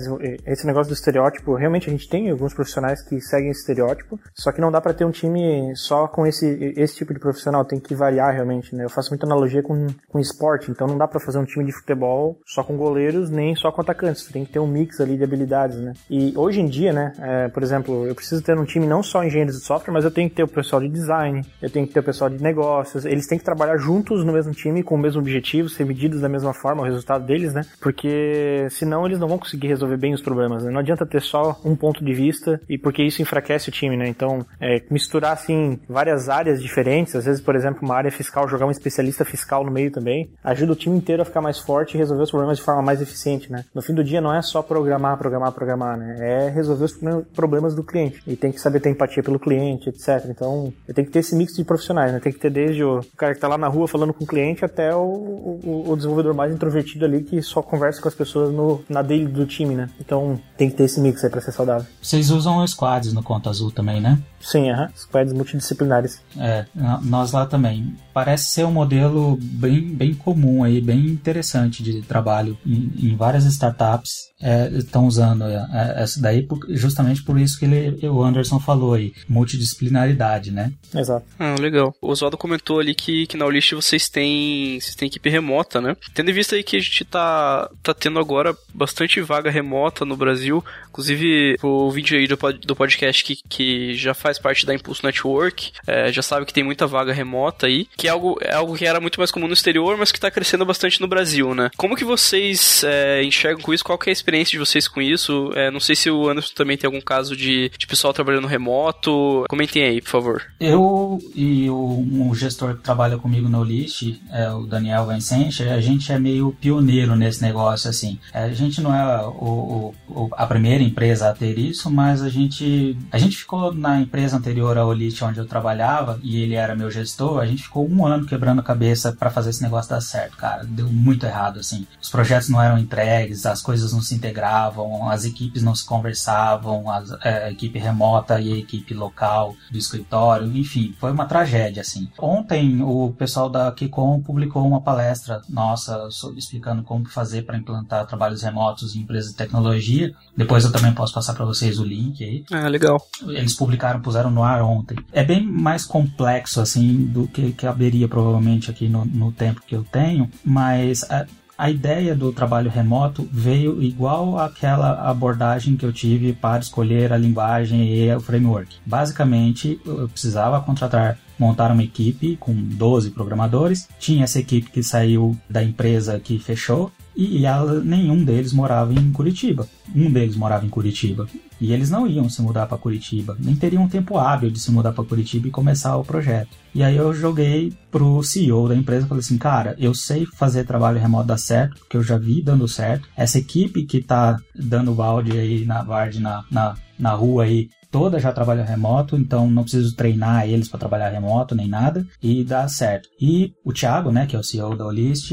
[0.46, 4.50] esse negócio do estereótipo, realmente a gente tem alguns profissionais que seguem esse estereótipo, só
[4.50, 7.78] que não dá para ter um time só com esse, esse tipo de profissional, tem
[7.78, 8.84] que variar realmente, né?
[8.84, 11.72] Eu faço muita analogia com, com esporte, então não dá para fazer um time de
[11.72, 15.24] futebol só com goleiros, nem só com atacantes, tem que ter um mix ali de
[15.24, 15.92] habilidades, né?
[16.08, 19.22] E hoje em dia, né, é, por exemplo, eu preciso ter um time não só
[19.22, 21.86] em engenheiros de software, mas eu tenho que ter o pessoal de design, eu tenho
[21.86, 24.94] que ter o pessoal de negócios, eles têm que trabalhar juntos no mesmo time, com
[24.94, 27.62] o mesmo objetivo, ser medidos da mesma forma, o resultado deles, né?
[27.80, 30.70] Porque senão eles não vão conseguir resolver bem os problemas, né?
[30.70, 34.08] Não adianta ter só um ponto de vista, e porque isso enfraquece o time, né?
[34.08, 38.66] Então, é, misturar, assim, várias áreas diferentes, às vezes, por exemplo, uma área fiscal, jogar
[38.66, 41.98] um especialista fiscal no meio também, ajuda o time inteiro a ficar mais forte e
[41.98, 43.64] resolver os problemas de forma mais eficiente, né?
[43.74, 46.16] No fim do dia não é só programar, programar, programar, né?
[46.20, 46.98] É resolver os
[47.34, 48.22] problemas do cliente.
[48.26, 50.26] E tem que saber ter empatia pelo cliente, etc.
[50.28, 52.20] Então, eu tenho que ter esse mix de profissionais, né?
[52.20, 54.64] Tem que ter desde o cara que está lá na rua falando com o cliente
[54.64, 58.84] até o, o, o, desenvolvedor mais introvertido ali que só conversa com as pessoas no,
[58.88, 59.88] na daily do time, né?
[59.98, 61.86] Então, tem que ter esse mix aí para ser saudável.
[62.00, 64.18] Vocês usam squads no Conta Azul também, né?
[64.40, 64.84] Sim, aham.
[64.84, 64.98] Uh -huh.
[64.98, 66.20] Squads multidisciplinares.
[66.38, 66.66] É,
[67.02, 67.94] nós lá também.
[68.14, 73.44] Parece ser um modelo bem, bem comum aí, bem interessante de trabalho em, em várias
[73.44, 78.60] startups é, estão usando é, é, essa daí justamente por isso que ele, o Anderson
[78.60, 79.14] falou aí.
[79.26, 80.70] multidisciplinaridade, né?
[80.94, 81.24] Exato.
[81.38, 81.94] Ah, legal.
[82.00, 85.96] O Oswaldo comentou ali que, que na Olist vocês têm, vocês têm equipe remota, né?
[86.12, 90.16] Tendo em vista aí que a gente tá, tá tendo agora bastante vaga remota no
[90.16, 92.36] Brasil, inclusive o vídeo aí do,
[92.66, 96.62] do podcast que, que já faz parte da Impulso Network, é, já sabe que tem
[96.62, 99.54] muita vaga remota aí, que é algo, é algo que era muito mais comum no
[99.54, 101.70] exterior, mas que tá crescendo bastante no Brasil, né?
[101.74, 103.82] Como que vocês é, enxergam com isso?
[103.82, 105.50] Qual que é a experiência de vocês com isso?
[105.54, 109.46] É, não sei se o Anderson também tem algum caso de, de pessoal trabalhando remoto.
[109.48, 110.42] Comentem aí, por favor.
[110.60, 115.80] Eu e o um gestor que trabalha comigo no List, é o Daniel Vincent, a
[115.80, 118.18] gente é meio pioneiro nesse negócio, assim.
[118.34, 122.28] É, a gente não é o, o, a primeira empresa a ter isso, mas a
[122.28, 126.76] gente, a gente ficou na empresa anterior ao List, onde eu trabalhava, e ele era
[126.76, 130.00] meu gestor, a gente ficou um ano quebrando a cabeça para fazer esse negócio dar
[130.00, 130.64] certo, cara.
[130.64, 131.86] Deu muito errado, assim.
[132.00, 136.90] Os projetos não eram entregues, as coisas não se integravam, as equipes não se conversavam,
[136.90, 141.82] a, é, a equipe remota e a equipe local do escritório, enfim, foi uma tragédia,
[141.82, 142.08] assim.
[142.18, 148.42] Ontem o pessoal da Kikon publicou uma palestra nossa explicando como fazer para implantar trabalhos
[148.42, 150.14] remotos em empresas de tecnologia.
[150.36, 152.44] Depois eu também posso passar para vocês o link aí.
[152.52, 153.00] Ah, legal.
[153.28, 154.96] Eles publicaram, puseram no ar ontem.
[155.12, 157.52] É bem mais complexo, assim, do que
[157.84, 161.26] caberia provavelmente aqui no, no tempo que eu tenho, mas a,
[161.56, 167.18] a ideia do trabalho remoto veio igual àquela abordagem que eu tive para escolher a
[167.18, 168.76] linguagem e o framework.
[168.86, 173.88] Basicamente, eu precisava contratar montar uma equipe com 12 programadores.
[173.98, 179.12] Tinha essa equipe que saiu da empresa que fechou e ela, nenhum deles morava em
[179.12, 179.68] Curitiba.
[179.94, 181.28] Um deles morava em Curitiba.
[181.64, 184.92] E eles não iam se mudar para Curitiba, nem teriam tempo hábil de se mudar
[184.92, 186.50] para Curitiba e começar o projeto.
[186.74, 190.64] E aí eu joguei pro CEO da empresa e falei assim: "Cara, eu sei fazer
[190.64, 193.08] trabalho remoto dar certo, porque eu já vi dando certo.
[193.16, 198.18] Essa equipe que tá dando balde aí na Vard na, na, na rua aí toda
[198.18, 202.66] já trabalha remoto, então não preciso treinar eles para trabalhar remoto nem nada e dá
[202.66, 203.08] certo.
[203.20, 205.32] E o Thiago, né, que é o CEO da Olist,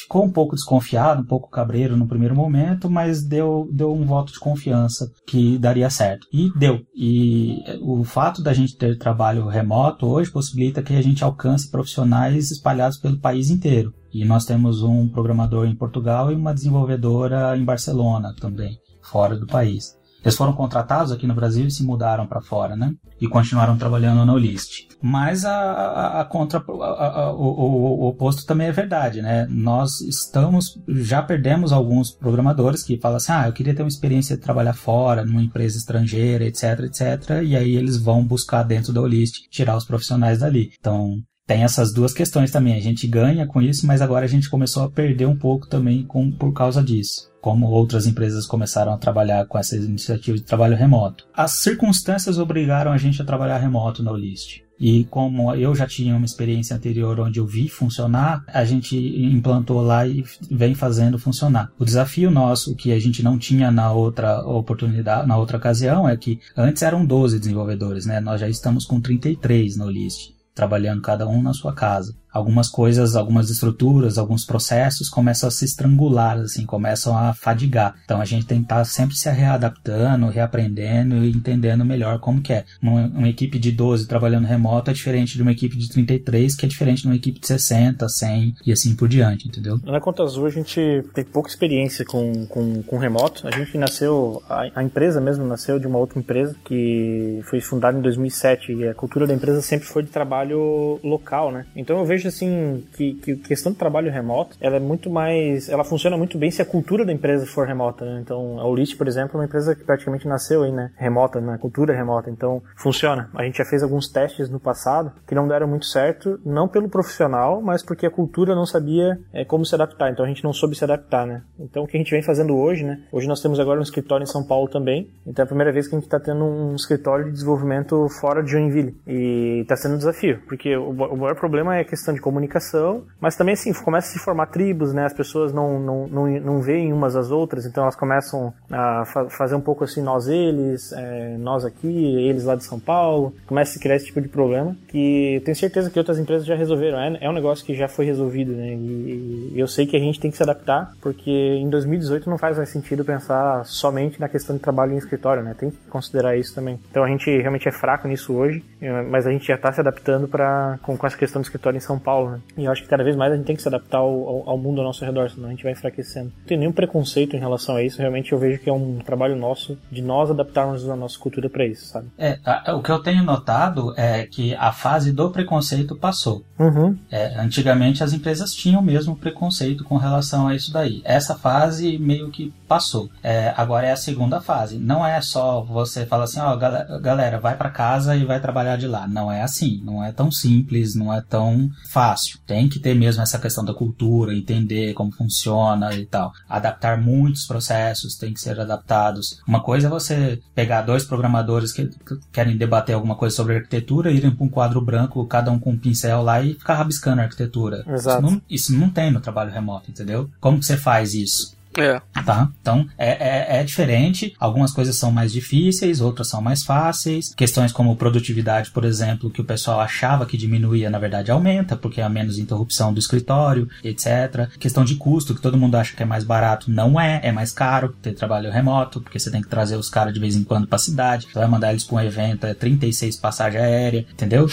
[0.00, 4.32] ficou um pouco desconfiado, um pouco cabreiro no primeiro momento, mas deu, deu um voto
[4.32, 6.26] de confiança que daria certo.
[6.32, 6.80] E deu.
[6.96, 12.50] E o fato da gente ter trabalho remoto hoje possibilita que a gente alcance profissionais
[12.50, 13.92] espalhados pelo país inteiro.
[14.10, 19.46] E nós temos um programador em Portugal e uma desenvolvedora em Barcelona também, fora do
[19.46, 19.99] país.
[20.22, 22.92] Eles foram contratados aqui no Brasil e se mudaram para fora, né?
[23.20, 24.88] E continuaram trabalhando no List.
[25.02, 29.46] Mas a, a, a contra, a, o, o, o, oposto também é verdade, né?
[29.48, 34.36] Nós estamos, já perdemos alguns programadores que falam assim, ah, eu queria ter uma experiência
[34.36, 37.42] de trabalhar fora, numa empresa estrangeira, etc, etc.
[37.42, 40.70] E aí eles vão buscar dentro da Olist tirar os profissionais dali.
[40.78, 41.16] Então,
[41.46, 42.74] tem essas duas questões também.
[42.74, 46.04] A gente ganha com isso, mas agora a gente começou a perder um pouco também
[46.04, 47.29] com, por causa disso.
[47.40, 51.26] Como outras empresas começaram a trabalhar com essa iniciativa de trabalho remoto.
[51.34, 54.60] As circunstâncias obrigaram a gente a trabalhar remoto no List.
[54.80, 59.82] E como eu já tinha uma experiência anterior onde eu vi funcionar, a gente implantou
[59.82, 61.70] lá e vem fazendo funcionar.
[61.78, 66.16] O desafio nosso, que a gente não tinha na outra oportunidade, na outra ocasião, é
[66.16, 68.20] que antes eram 12 desenvolvedores, né?
[68.20, 73.16] Nós já estamos com 33 no List trabalhando cada um na sua casa algumas coisas,
[73.16, 77.94] algumas estruturas, alguns processos começam a se estrangular, assim, começam a fadigar.
[78.04, 82.52] Então a gente tem que estar sempre se readaptando, reaprendendo e entendendo melhor como que
[82.52, 82.64] é.
[82.82, 86.66] Uma, uma, equipe de 12 trabalhando remoto é diferente de uma equipe de 33, que
[86.66, 89.78] é diferente de uma equipe de 60, 100 e assim por diante, entendeu?
[89.84, 90.80] Na Conta Azul a gente
[91.14, 93.46] tem pouca experiência com, com, com remoto.
[93.46, 97.98] A gente nasceu, a, a empresa mesmo nasceu de uma outra empresa que foi fundada
[97.98, 101.66] em 2007 e a cultura da empresa sempre foi de trabalho local, né?
[101.76, 105.68] Então eu vejo vejo assim que, que questão de trabalho remoto, ela é muito mais,
[105.68, 108.20] ela funciona muito bem se a cultura da empresa for remota, né?
[108.20, 111.56] Então, a Olist, por exemplo, é uma empresa que praticamente nasceu aí, né, remota, na
[111.56, 113.30] cultura remota, então funciona.
[113.34, 116.88] A gente já fez alguns testes no passado que não deram muito certo, não pelo
[116.88, 120.52] profissional, mas porque a cultura não sabia é, como se adaptar, então a gente não
[120.52, 121.42] soube se adaptar, né?
[121.58, 123.00] Então, o que a gente vem fazendo hoje, né?
[123.10, 125.88] Hoje nós temos agora um escritório em São Paulo também, então é a primeira vez
[125.88, 129.94] que a gente está tendo um escritório de desenvolvimento fora de Joinville e está sendo
[129.94, 133.54] um desafio, porque o, o maior problema é a questão questão de comunicação, mas também
[133.54, 135.04] assim, começa a se formar tribos, né?
[135.04, 139.28] As pessoas não, não, não, não veem umas às outras, então elas começam a fa
[139.30, 143.70] fazer um pouco assim, nós eles, é, nós aqui, eles lá de São Paulo, começa
[143.70, 146.98] a se criar esse tipo de problema, que tenho certeza que outras empresas já resolveram,
[146.98, 148.74] é, é um negócio que já foi resolvido, né?
[148.74, 152.38] E, e eu sei que a gente tem que se adaptar, porque em 2018 não
[152.38, 155.54] faz mais sentido pensar somente na questão de trabalho em escritório, né?
[155.58, 156.78] Tem que considerar isso também.
[156.90, 158.64] Então a gente realmente é fraco nisso hoje,
[159.10, 161.80] mas a gente já está se adaptando para com, com essa questão do escritório em
[161.80, 162.40] São Paulo, né?
[162.56, 164.50] E eu acho que cada vez mais a gente tem que se adaptar ao, ao,
[164.50, 166.32] ao mundo ao nosso redor, senão a gente vai enfraquecendo.
[166.38, 169.36] Não tem nenhum preconceito em relação a isso, realmente eu vejo que é um trabalho
[169.36, 172.08] nosso de nós adaptarmos a nossa cultura para isso, sabe?
[172.18, 176.42] É, a, o que eu tenho notado é que a fase do preconceito passou.
[176.58, 176.96] Uhum.
[177.10, 181.00] É, antigamente as empresas tinham mesmo preconceito com relação a isso daí.
[181.04, 183.08] Essa fase meio que passou.
[183.22, 184.78] É, agora é a segunda fase.
[184.78, 188.76] Não é só você falar assim, ó, oh, galera, vai para casa e vai trabalhar
[188.76, 189.08] de lá.
[189.08, 189.80] Não é assim.
[189.84, 192.38] Não é tão simples, não é tão fácil.
[192.46, 196.32] Tem que ter mesmo essa questão da cultura, entender como funciona e tal.
[196.48, 199.40] Adaptar muitos processos têm que ser adaptados.
[199.46, 204.10] Uma coisa é você pegar dois programadores que, que querem debater alguma coisa sobre arquitetura,
[204.10, 207.24] irem para um quadro branco, cada um com um pincel lá e ficar rabiscando a
[207.24, 207.84] arquitetura.
[207.86, 208.24] Exato.
[208.24, 210.30] Isso não, isso não tem no trabalho remoto, entendeu?
[210.40, 211.59] Como que você faz isso?
[211.76, 212.00] É.
[212.24, 212.50] Tá?
[212.60, 214.34] Então, é, é, é, diferente.
[214.38, 217.34] Algumas coisas são mais difíceis, outras são mais fáceis.
[217.34, 222.00] Questões como produtividade, por exemplo, que o pessoal achava que diminuía, na verdade aumenta, porque
[222.00, 224.48] há menos interrupção do escritório, etc.
[224.58, 227.20] Questão de custo, que todo mundo acha que é mais barato, não é.
[227.22, 230.36] É mais caro ter trabalho remoto, porque você tem que trazer os caras de vez
[230.36, 231.26] em quando pra cidade.
[231.26, 234.48] Você vai mandar eles pra um evento, é 36 passagem aérea, entendeu?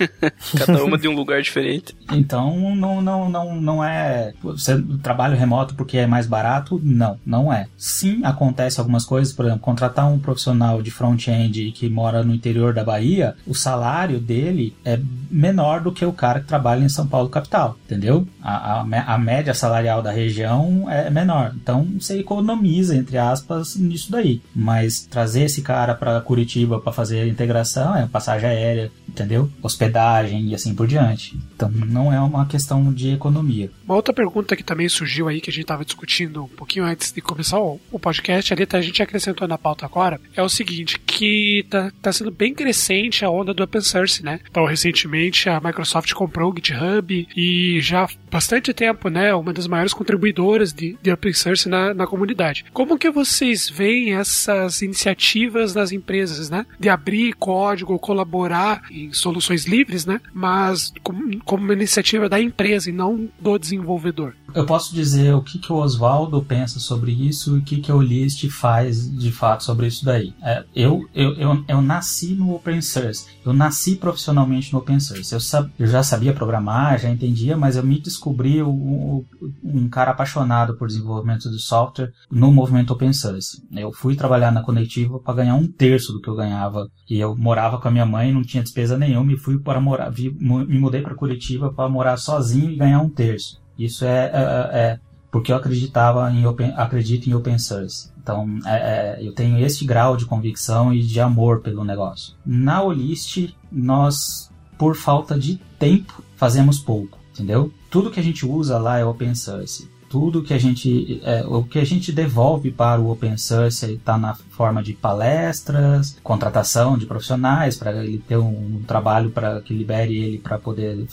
[0.56, 1.96] Cada uma de um lugar diferente.
[2.12, 4.32] Então, não, não, não, não é.
[4.42, 7.66] Você trabalho remoto porque é mais barato Não, não é.
[7.76, 12.72] Sim, acontece algumas coisas, por exemplo, contratar um profissional de front-end que mora no interior
[12.72, 14.98] da Bahia, o salário dele é
[15.30, 18.26] menor do que o cara que trabalha em São Paulo capital, entendeu?
[18.42, 21.52] A, a, a média salarial da região é menor.
[21.54, 24.40] Então você economiza, entre aspas, nisso daí.
[24.54, 29.50] Mas trazer esse cara para Curitiba para fazer a integração é passagem aérea, entendeu?
[29.62, 31.38] Hospedagem e assim por diante.
[31.54, 33.70] Então não é uma questão de economia.
[33.84, 37.12] Uma outra pergunta que também surgiu aí que a gente estava discutindo um pouquinho antes
[37.12, 40.98] de começar o, o podcast, ali a gente acrescentou na pauta agora, é o seguinte,
[40.98, 44.40] que tá, tá sendo bem crescente a onda do open source, né?
[44.48, 49.66] Então, recentemente a Microsoft comprou o GitHub e já há bastante tempo, né, uma das
[49.66, 52.64] maiores contribuidoras de, de open source na, na comunidade.
[52.72, 56.66] Como que vocês veem essas iniciativas das empresas, né?
[56.78, 60.20] De abrir código, colaborar em soluções livres, né?
[60.32, 64.34] Mas como, como uma iniciativa da empresa e não do desenvolvedor.
[64.54, 67.92] Eu posso dizer o que, que o Oswaldo pensa sobre isso e o que, que
[67.92, 70.34] o List faz de fato sobre isso daí.
[70.42, 75.32] É, eu, eu, eu, eu, nasci no open source, eu nasci profissionalmente no open source.
[75.32, 79.24] Eu, sab, eu já sabia programar, já entendia, mas eu me descobri um,
[79.62, 83.62] um cara apaixonado por desenvolvimento de software no movimento open source.
[83.72, 87.36] Eu fui trabalhar na Conectiva para ganhar um terço do que eu ganhava e eu
[87.36, 91.00] morava com a minha mãe, não tinha despesa nenhuma e fui para morar, me mudei
[91.00, 93.60] para Curitiba para morar sozinho e ganhar um terço.
[93.78, 98.10] Isso é, é, é porque eu acreditava em open, acredito em open source.
[98.20, 102.34] Então, é, é, eu tenho esse grau de convicção e de amor pelo negócio.
[102.44, 107.72] Na Olist, nós, por falta de tempo, fazemos pouco, entendeu?
[107.90, 111.62] Tudo que a gente usa lá é open source tudo que a gente é, o
[111.62, 117.06] que a gente devolve para o open source está na forma de palestras, contratação de
[117.06, 121.06] profissionais para ele ter um, um trabalho para que libere ele para poder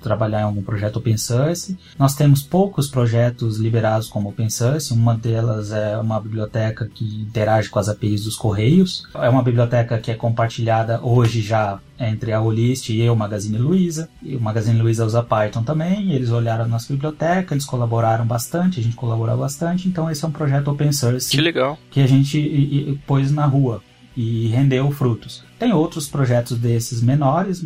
[0.00, 1.76] trabalhar em algum projeto open source.
[1.98, 4.92] Nós temos poucos projetos liberados como open source.
[4.92, 9.06] Uma delas é uma biblioteca que interage com as APIs dos Correios.
[9.14, 14.08] É uma biblioteca que é compartilhada hoje já entre a Olist e o Magazine Luiza.
[14.22, 16.12] E o Magazine Luiza usa Python também.
[16.12, 19.88] eles olharam a nossa biblioteca, eles colaboraram bastante, a gente colaborou bastante.
[19.88, 21.30] Então esse é um projeto open source.
[21.30, 21.78] Que legal.
[21.90, 23.82] Que a gente pôs na rua
[24.16, 25.44] e rendeu frutos.
[25.58, 27.64] Tem outros projetos desses menores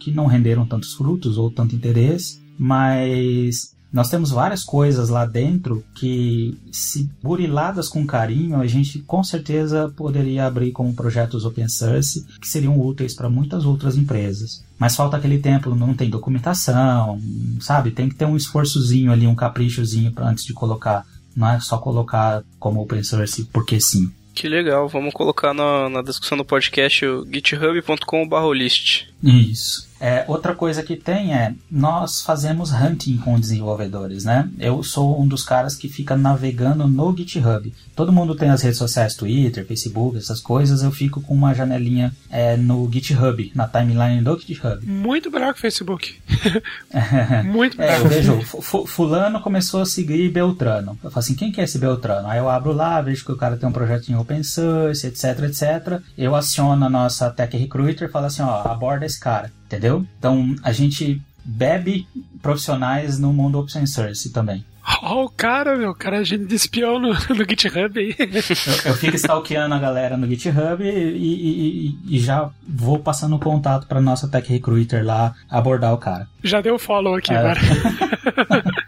[0.00, 5.84] que não renderam tantos frutos ou tanto interesse, mas nós temos várias coisas lá dentro
[5.94, 12.24] que, se buriladas com carinho, a gente com certeza poderia abrir como projetos open source
[12.40, 14.64] que seriam úteis para muitas outras empresas.
[14.78, 17.20] Mas falta aquele tempo, não tem documentação,
[17.60, 17.90] sabe?
[17.90, 21.04] Tem que ter um esforçozinho ali, um caprichozinho antes de colocar.
[21.36, 24.10] Não é só colocar como open source porque sim.
[24.34, 29.06] Que legal, vamos colocar na, na descrição do podcast o github.com/list.
[29.22, 29.91] Isso.
[30.02, 34.50] É, outra coisa que tem é, nós fazemos hunting com desenvolvedores, né?
[34.58, 37.72] Eu sou um dos caras que fica navegando no GitHub.
[37.94, 40.82] Todo mundo tem as redes sociais, Twitter, Facebook, essas coisas.
[40.82, 44.84] Eu fico com uma janelinha é, no GitHub, na timeline do GitHub.
[44.84, 46.20] Muito melhor que o Facebook.
[47.46, 47.92] Muito melhor.
[47.92, 48.40] É, eu vejo,
[48.88, 50.98] fulano começou a seguir Beltrano.
[51.04, 52.26] Eu falo assim, quem que é esse Beltrano?
[52.26, 55.44] Aí eu abro lá, vejo que o cara tem um projeto em open source, etc,
[55.44, 56.00] etc.
[56.18, 60.06] Eu aciono a nossa Tech Recruiter e falo assim, ó, aborda esse cara entendeu?
[60.18, 62.06] Então a gente bebe
[62.40, 64.64] profissionais no mundo open source também.
[65.04, 68.14] Ó, o cara, meu, o cara é de espião no, no GitHub aí.
[68.18, 73.38] Eu, eu fico stalkeando a galera no GitHub e, e, e, e já vou passando
[73.38, 76.26] contato pra nossa Tech Recruiter lá abordar o cara.
[76.42, 77.36] Já deu follow aqui É.
[77.36, 77.60] agora.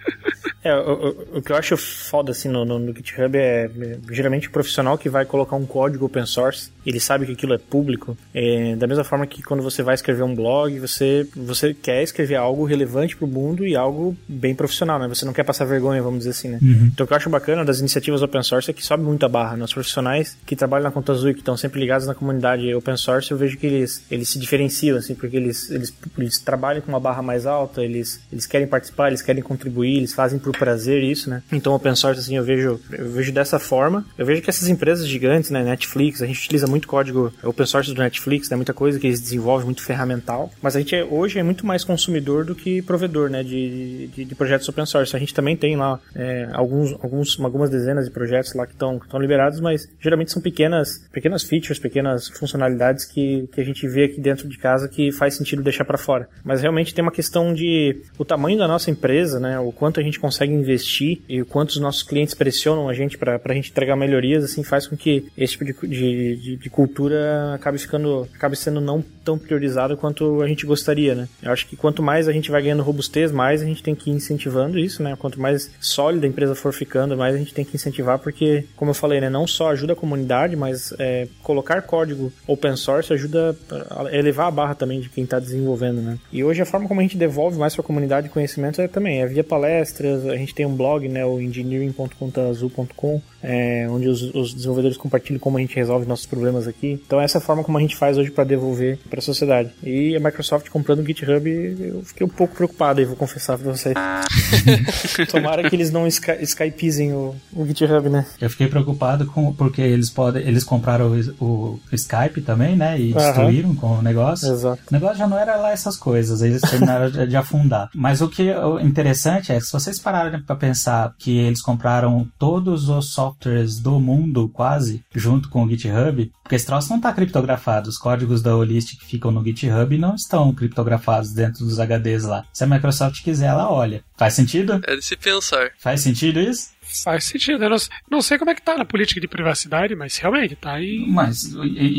[0.65, 0.93] É, o,
[1.35, 4.51] o- o que eu acho foda assim no, no- no GitHub é, é, geralmente o
[4.51, 8.17] profissional que vai colocar um código open source, ele sabe que aquilo é público.
[8.35, 12.37] É, da mesma forma que quando você vai escrever um blog, você, você quer escrever
[12.37, 15.07] algo relevante pro mundo e algo bem profissional, né?
[15.09, 16.59] Você não quer passar vergonha, vamos dizer assim, né?
[16.93, 19.29] Então o que eu acho bacana das iniciativas open source é que sobe muito a
[19.29, 19.57] barra.
[19.57, 22.97] Nos profissionais que trabalham na Conta Azul e que estão sempre ligados na comunidade open
[22.97, 26.89] source, eu vejo que eles, eles se diferenciam, assim, porque eles, eles, eles trabalham com
[26.89, 31.03] uma barra mais alta, eles, eles querem participar, eles querem contribuir, eles fazem por prazer
[31.03, 31.43] isso, né?
[31.53, 34.05] Então open source, assim, eu vejo, eu vejo dessa forma.
[34.17, 37.93] Eu vejo que essas empresas gigantes, né, Netflix, a gente utiliza muito código open source
[37.93, 41.39] do Netflix, né, muita coisa que eles desenvolvem, muito ferramental, mas a gente é- hoje
[41.39, 45.15] é muito mais consumidor do que provedor, né, de, de, de projetos open source.
[45.15, 48.99] A gente também tem lá é, alguns, alguns, algumas dezenas de projetos lá que estão
[48.99, 54.05] que liberados, mas geralmente são pequenas, pequenas features, pequenas funcionalidades que, que a gente vê
[54.05, 56.29] aqui dentro de casa que faz sentido deixar para fora.
[56.45, 60.03] Mas realmente tem uma questão de o tamanho da nossa empresa, né, o quanto a
[60.03, 63.71] gente consegue investir e o quanto os nossos clientes pressionam a gente para a gente
[63.71, 68.29] entregar melhorias, assim, faz com que esse tipo de, de, de- de cultura acabe ficando,
[68.35, 71.29] acabe sendo não tão priorizado quanto a gente gostaria, né?
[71.43, 74.11] Eu acho que quanto mais a gente vai ganhando robustez, mais a gente tem que
[74.11, 75.17] ir incentivando isso, né?
[75.19, 78.91] Quanto mais sólida a empresa for ficando, mais a gente tem que incentivar, porque, como
[78.91, 83.57] eu falei, né, não só ajuda a comunidade, mas é, colocar código open source ajuda
[83.91, 86.19] a elevar a barra também de quem está desenvolvendo, né?
[86.33, 89.23] E hoje a forma como a gente devolve mais para a comunidade conhecimento é também
[89.23, 94.55] é via palestras, a gente tem um blog, né, o engineering.contaazul.com, é, onde os, os
[94.55, 97.01] desenvolvedores compartilham como a gente resolve nossos problemas aqui.
[97.07, 99.71] Então essa é a forma como a gente faz hoje para devolver para a sociedade.
[99.83, 103.71] E a Microsoft comprando o GitHub, eu fiquei um pouco preocupado aí, vou confessar para
[103.71, 103.95] vocês.
[105.31, 108.27] Tomara que eles não sky, skypizem o, o GitHub, né?
[108.41, 112.99] Eu fiquei preocupado com porque eles podem, eles compraram o, o Skype também, né?
[112.99, 114.53] E destruíram com o negócio.
[114.53, 114.83] Exato.
[114.91, 117.91] O negócio já não era lá essas coisas, eles terminaram de, de afundar.
[117.95, 122.29] Mas o que é interessante é que se vocês pararem para pensar que eles compraram
[122.39, 127.13] todos os softwares do mundo, quase, junto com o GitHub, porque esse troço não está
[127.13, 127.89] criptografado.
[127.89, 132.45] Os códigos da Olist que ficam no GitHub não estão criptografados dentro dos HDs lá.
[132.53, 134.03] Se a Microsoft quiser, ela olha.
[134.17, 134.81] Faz sentido?
[134.87, 135.71] É de se pensar.
[135.79, 136.71] Faz sentido isso?
[137.03, 137.65] Faz sentido.
[137.65, 137.77] Eu não,
[138.11, 141.05] não sei como é que tá na política de privacidade, mas realmente tá aí.
[141.09, 141.43] Mas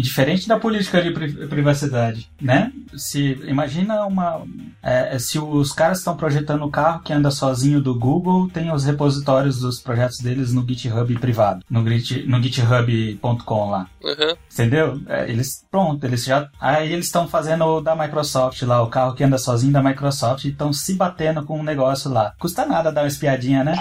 [0.02, 2.72] diferente da política de pri- privacidade, né?
[2.96, 4.44] Se imagina uma,
[4.82, 8.86] é, se os caras estão projetando o carro que anda sozinho do Google, tem os
[8.86, 13.88] repositórios dos projetos deles no GitHub privado, no, git, no GitHub.com lá.
[14.04, 14.36] Aham.
[14.54, 15.02] Entendeu?
[15.08, 16.48] É, eles, pronto, eles já.
[16.60, 20.46] Aí eles estão fazendo o da Microsoft lá, o carro que anda sozinho da Microsoft,
[20.46, 22.34] e estão se batendo com um negócio lá.
[22.40, 23.76] Custa nada dar uma espiadinha, né?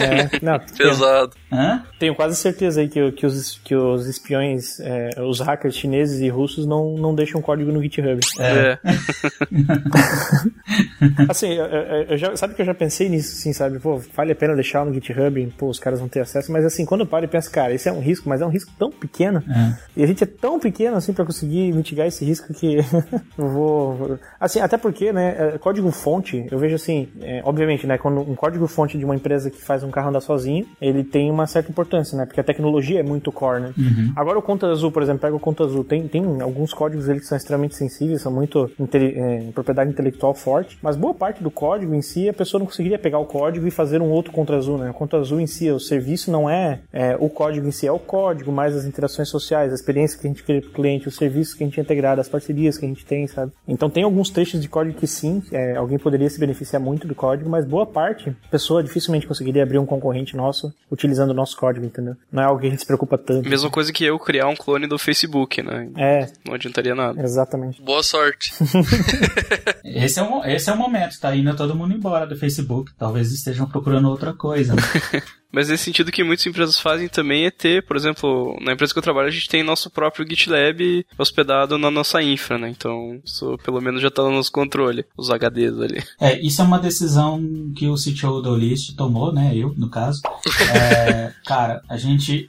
[0.00, 1.32] É, não, Pesado.
[1.52, 1.82] Hã?
[1.98, 6.28] Tenho quase certeza aí que, que, os, que os espiões, é, os hackers chineses e
[6.28, 8.20] russos não, não deixam código no GitHub.
[8.38, 8.78] É.
[11.28, 13.78] Assim, eu, eu- já, sabe que eu já pensei nisso, assim, sabe?
[13.78, 16.84] Pô, vale a pena deixar no GitHub, pô, os caras vão ter acesso, mas assim,
[16.84, 18.90] quando eu paro e penso, cara, esse é um risco, mas é um risco tão
[18.90, 19.76] pequeno, É.
[19.96, 22.78] e a gente é tão pequeno, assim, pra conseguir mitigar esse risco que
[23.38, 23.94] eu vou...
[23.94, 28.34] vou- Assim, até porque, né, é, código-fonte, eu vejo assim, é, obviamente, né, quando um
[28.34, 32.16] código-fonte de uma empresa que faz um carro andar sozinho, ele tem uma certa importância,
[32.16, 33.74] né, porque a tecnologia é muito core, né.
[34.14, 37.20] Agora o Conta Azul, por exemplo, pega o Conta Azul, tem, tem alguns códigos ali
[37.20, 41.94] que são extremamente sensíveis, são muito é, propriedade intelectual forte, mas boa parte do código
[41.94, 44.78] em si, a pessoa não conseguiria pegar o código e fazer um outro Conta Azul,
[44.78, 44.90] né?
[44.90, 47.92] O Conta Azul em si, o serviço não é, é, o código em si, é
[47.92, 51.16] o código, mais as interações sociais, a experiência que a gente cria pro cliente, os
[51.16, 53.52] serviços que a gente é integrado, as parcerias que a gente tem, sabe?
[53.66, 57.14] Então tem alguns trechos de código que sim, é, alguém poderia se beneficiar muito do
[57.14, 61.56] código, mas boa parte, a pessoa dificilmente conseguiria abrir um concorrente nosso utilizando o nosso
[61.56, 62.16] código, entendeu?
[62.32, 63.48] Não é algo que a gente se preocupa tanto.
[63.48, 65.88] Mesma coisa que eu criar um clone do Facebook, né?
[65.96, 67.20] É, Não adiantaria nada.
[67.22, 67.80] exatamente.
[67.82, 68.52] Boa sorte.
[69.84, 72.92] Esse é, o, esse é o momento, tá indo todo mundo embora do Facebook.
[72.98, 74.74] Talvez estejam procurando outra coisa.
[74.74, 74.82] né?
[75.52, 78.98] Mas nesse sentido que muitas empresas fazem também é ter, por exemplo, na empresa que
[78.98, 82.70] eu trabalho a gente tem nosso próprio GitLab hospedado na nossa infra, né?
[82.70, 86.02] Então isso pelo menos já tá no nosso controle, os HDs ali.
[86.20, 87.42] É, isso é uma decisão
[87.74, 89.56] que o CTO do List tomou, né?
[89.56, 90.20] Eu, no caso.
[90.74, 92.48] É, cara, a gente,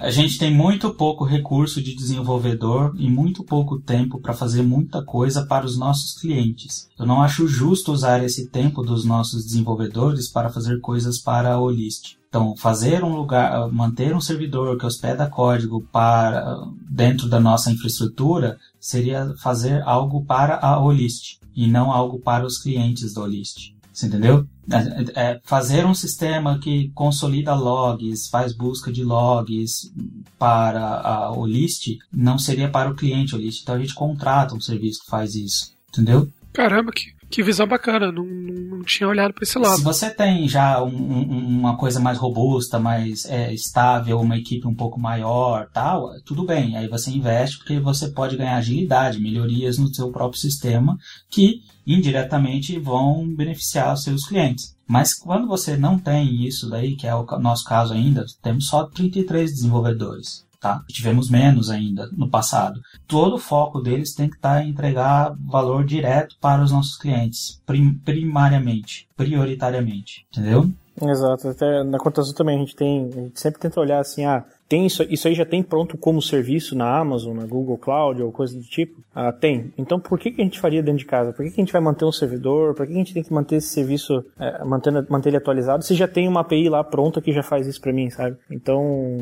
[0.00, 5.04] a gente tem muito pouco recurso de desenvolvedor e muito pouco tempo para fazer muita
[5.04, 6.88] coisa para os nossos clientes.
[6.98, 11.70] Eu não acho justo usar esse tempo dos nossos desenvolvedores para fazer coisas para o
[11.70, 12.21] List.
[12.32, 18.58] Então, fazer um lugar, manter um servidor que hospeda código para dentro da nossa infraestrutura
[18.80, 23.74] seria fazer algo para a Olist e não algo para os clientes da Olist.
[23.92, 24.46] Você entendeu?
[24.70, 29.92] É, é, fazer um sistema que consolida logs, faz busca de logs
[30.38, 33.60] para a, o list, não seria para o cliente o list.
[33.60, 35.74] Então a gente contrata um serviço que faz isso.
[35.90, 36.32] Entendeu?
[36.54, 39.78] Caramba, que, que visão bacana, não, não tinha olhado para esse lado.
[39.78, 44.68] Se você tem já um, um, uma coisa mais robusta, mais é, estável, uma equipe
[44.68, 46.76] um pouco maior, tal, tudo bem.
[46.76, 50.98] Aí você investe porque você pode ganhar agilidade, melhorias no seu próprio sistema
[51.30, 54.76] que indiretamente vão beneficiar os seus clientes.
[54.86, 58.84] Mas quando você não tem isso daí, que é o nosso caso ainda, temos só
[58.84, 60.80] 33 desenvolvedores tá?
[60.88, 62.80] Tivemos menos ainda no passado.
[63.06, 66.96] Todo o foco deles tem que estar tá em entregar valor direto para os nossos
[66.96, 70.70] clientes, prim primariamente, prioritariamente, entendeu?
[71.00, 74.24] Exato, até na Conta Azul também a gente tem, a gente sempre tenta olhar assim,
[74.24, 78.22] ah, tem isso, isso aí já tem pronto como serviço na Amazon, na Google Cloud
[78.22, 79.02] ou coisa do tipo?
[79.14, 79.70] Ah, tem.
[79.76, 81.30] Então por que, que a gente faria dentro de casa?
[81.30, 82.74] Por que, que a gente vai manter um servidor?
[82.74, 85.84] Por que, que a gente tem que manter esse serviço, é, mantendo, manter ele atualizado
[85.84, 88.34] se já tem uma API lá pronta que já faz isso para mim, sabe?
[88.50, 89.18] Então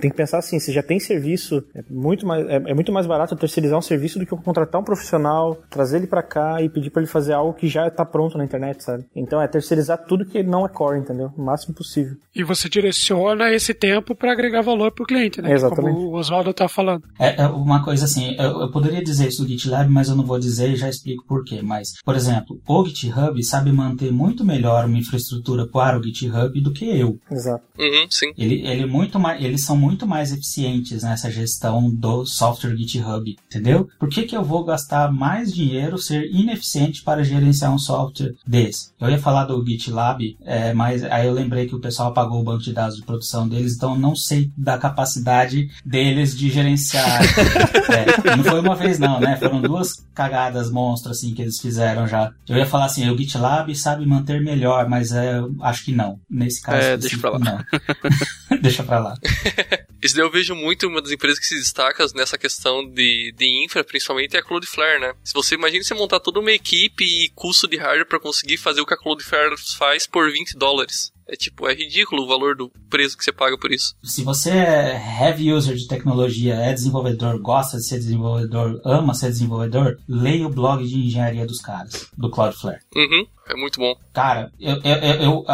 [0.00, 3.04] tem que pensar assim, se já tem serviço, é muito mais, é, é muito mais
[3.04, 6.68] barato terceirizar um serviço do que eu contratar um profissional, trazer ele para cá e
[6.68, 9.04] pedir para ele fazer algo que já está pronto na internet, sabe?
[9.16, 11.32] Então é terceirizar tudo que não é core, entendeu?
[11.36, 12.16] O máximo possível.
[12.32, 15.52] E você direciona esse tempo para agregar valor para o cliente, né?
[15.52, 15.94] Exatamente.
[15.94, 17.04] Como o Oswaldo tá falando.
[17.18, 20.24] É, é, uma coisa assim, eu, eu, poderia dizer isso do GitLab, mas eu não
[20.24, 21.60] vou dizer e já explico por quê.
[21.62, 26.72] Mas, por exemplo, o GitHub sabe manter muito melhor uma infraestrutura para o GitHub do
[26.72, 27.18] que eu.
[27.30, 27.64] Exato.
[27.78, 28.32] Uhum, sim.
[28.36, 33.88] Ele, ele muito mais, eles são muito mais eficientes nessa gestão do software GitHub, entendeu?
[33.98, 38.90] Por que, que eu vou gastar mais dinheiro, ser ineficiente para gerenciar um software desse?
[39.00, 42.44] Eu ia falar do GitLab, é, mas aí eu lembrei que o pessoal apagou o
[42.44, 47.20] banco de dados de produção deles, então não sei da capacidade deles de gerenciar.
[47.90, 49.36] é, não foi uma vez não, né?
[49.36, 52.32] Foram duas cagadas monstros assim que eles fizeram já.
[52.48, 56.20] Eu ia falar assim, o GitLab sabe manter melhor, mas é, acho que não.
[56.28, 57.38] Nesse caso, é, deixa pra lá.
[57.38, 57.64] Não.
[58.60, 59.14] deixa pra lá.
[60.02, 63.64] Isso daí eu vejo muito uma das empresas que se destaca nessa questão de, de
[63.64, 65.14] infra, principalmente é a Cloudflare, né?
[65.22, 68.80] Se você imagina você montar toda uma equipe e custo de hardware para conseguir fazer
[68.80, 71.11] o que a Cloudflare faz por 20 dólares.
[71.28, 73.94] É tipo, é ridículo o valor do preço que você paga por isso.
[74.02, 79.28] Se você é heavy user de tecnologia, é desenvolvedor, gosta de ser desenvolvedor, ama ser
[79.28, 82.80] desenvolvedor, leia o blog de engenharia dos caras, do Cloudflare.
[82.94, 83.26] Uhum.
[83.48, 83.94] É muito bom.
[84.12, 85.44] Cara, eu, eu, eu,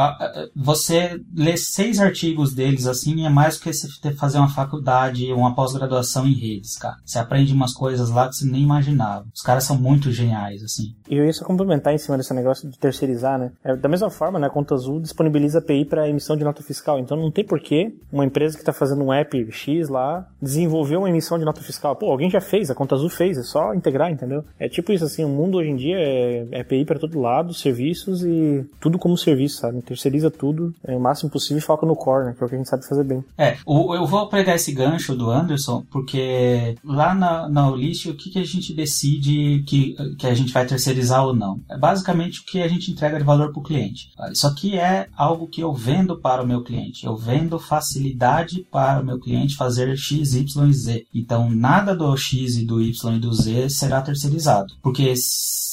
[0.55, 5.55] você lê seis artigos deles assim é mais do que você fazer uma faculdade, uma
[5.55, 6.97] pós-graduação em redes, cara.
[7.05, 9.27] Você aprende umas coisas lá que você nem imaginava.
[9.35, 10.95] Os caras são muito geniais, assim.
[11.09, 13.53] E eu ia só complementar em cima desse negócio de terceirizar, né?
[13.65, 16.99] É, da mesma forma, né, a Conta Azul disponibiliza API para emissão de nota fiscal.
[16.99, 21.09] Então não tem porquê uma empresa que está fazendo um app X lá desenvolver uma
[21.09, 21.97] emissão de nota fiscal.
[21.97, 24.45] Pô, alguém já fez, a Conta Azul fez, é só integrar, entendeu?
[24.59, 27.55] É tipo isso assim, o mundo hoje em dia é, é API para todo lado,
[27.55, 29.81] serviço serviços e tudo como serviço, sabe?
[29.83, 32.35] Terceiriza tudo é, o máximo possível e foca no core, né?
[32.37, 33.25] Que é o que a gente sabe fazer bem.
[33.37, 38.31] É, eu vou pegar esse gancho do Anderson, porque lá na, na Olist, o que,
[38.31, 41.61] que a gente decide que, que a gente vai terceirizar ou não?
[41.71, 44.11] É basicamente o que a gente entrega de valor para o cliente.
[44.33, 47.07] Isso aqui é algo que eu vendo para o meu cliente.
[47.07, 51.07] Eu vendo facilidade para o meu cliente fazer X, Y e Z.
[51.15, 54.75] Então, nada do X e do Y e do Z será terceirizado.
[54.83, 55.15] Porque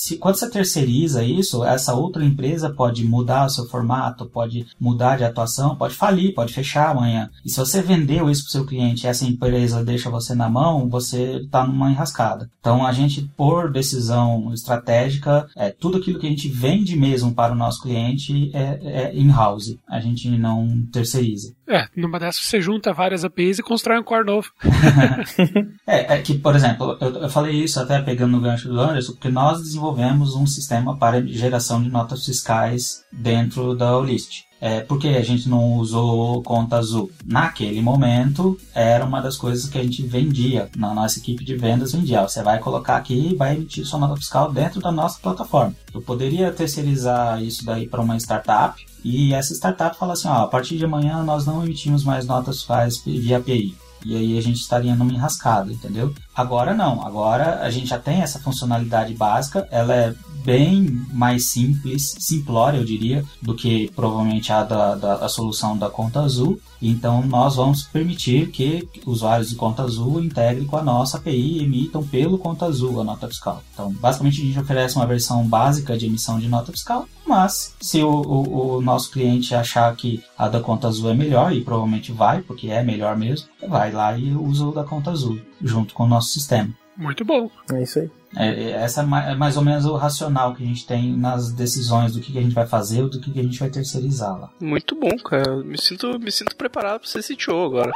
[0.06, 5.18] se, quando você terceiriza isso, essa outra empresa pode mudar o seu formato, pode mudar
[5.18, 7.30] de atuação, pode falir, pode fechar amanhã.
[7.44, 10.50] E se você vendeu isso para o seu cliente e essa empresa deixa você na
[10.50, 12.50] mão, você está numa enrascada.
[12.60, 17.54] Então a gente, por decisão estratégica, é, tudo aquilo que a gente vende mesmo para
[17.54, 19.78] o nosso cliente é, é in-house.
[19.88, 21.54] A gente não terceiriza.
[21.68, 24.52] É, numa dessas você junta várias APIs e constrói um core novo.
[25.88, 29.14] é, é, que, por exemplo, eu, eu falei isso até pegando no gancho do Anderson,
[29.14, 34.46] porque nós desenvolvemos um sistema para geração de notas fiscais dentro da Olist.
[34.62, 37.12] É, porque a gente não usou conta azul.
[37.26, 41.92] Naquele momento, era uma das coisas que a gente vendia, na nossa equipe de vendas
[41.92, 42.22] vendia.
[42.22, 45.76] Você vai colocar aqui e vai emitir sua nota fiscal dentro da nossa plataforma.
[45.94, 50.48] Eu poderia terceirizar isso daí para uma startup, e essa startup fala assim, ó, a
[50.48, 53.76] partir de amanhã nós não emitimos mais notas fiscais via API.
[54.04, 56.12] E aí a gente estaria numa enrascada, entendeu?
[56.36, 60.16] Agora não, agora a gente já tem essa funcionalidade básica, ela é
[60.46, 65.90] bem mais simples, simplória, eu diria, do que provavelmente a da, da a solução da
[65.90, 66.60] conta azul.
[66.80, 71.64] Então, nós vamos permitir que usuários de conta azul integrem com a nossa API e
[71.64, 73.64] emitam pelo conta azul a nota fiscal.
[73.74, 78.04] Então, basicamente, a gente oferece uma versão básica de emissão de nota fiscal, mas se
[78.04, 82.12] o, o, o nosso cliente achar que a da conta azul é melhor, e provavelmente
[82.12, 86.04] vai, porque é melhor mesmo, vai lá e usa o da conta azul, junto com
[86.04, 86.70] o nosso sistema.
[86.98, 87.50] Muito bom.
[87.72, 88.10] É isso aí.
[88.38, 92.22] É, essa é mais ou menos o racional que a gente tem nas decisões do
[92.22, 94.50] que a gente vai fazer ou do que a gente vai terceirizar lá.
[94.62, 95.58] Muito bom, cara.
[95.58, 97.92] Me sinto, me sinto preparado pra ser CTO agora.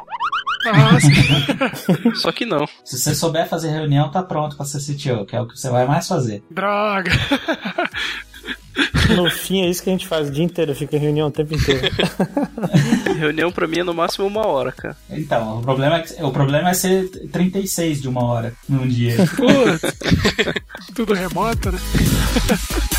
[0.65, 0.97] Ah,
[2.15, 2.65] Só que não.
[2.83, 5.69] Se você souber fazer reunião, tá pronto pra ser CTO, que é o que você
[5.69, 6.43] vai mais fazer.
[6.51, 7.11] droga.
[9.15, 11.31] No fim é isso que a gente faz o dia inteiro, fica em reunião o
[11.31, 11.89] tempo inteiro.
[13.17, 14.95] Reunião pra mim é no máximo uma hora, cara.
[15.09, 19.15] Então, o problema é, que, o problema é ser 36 de uma hora num dia.
[19.35, 19.97] Putz.
[20.95, 21.79] Tudo remoto, né?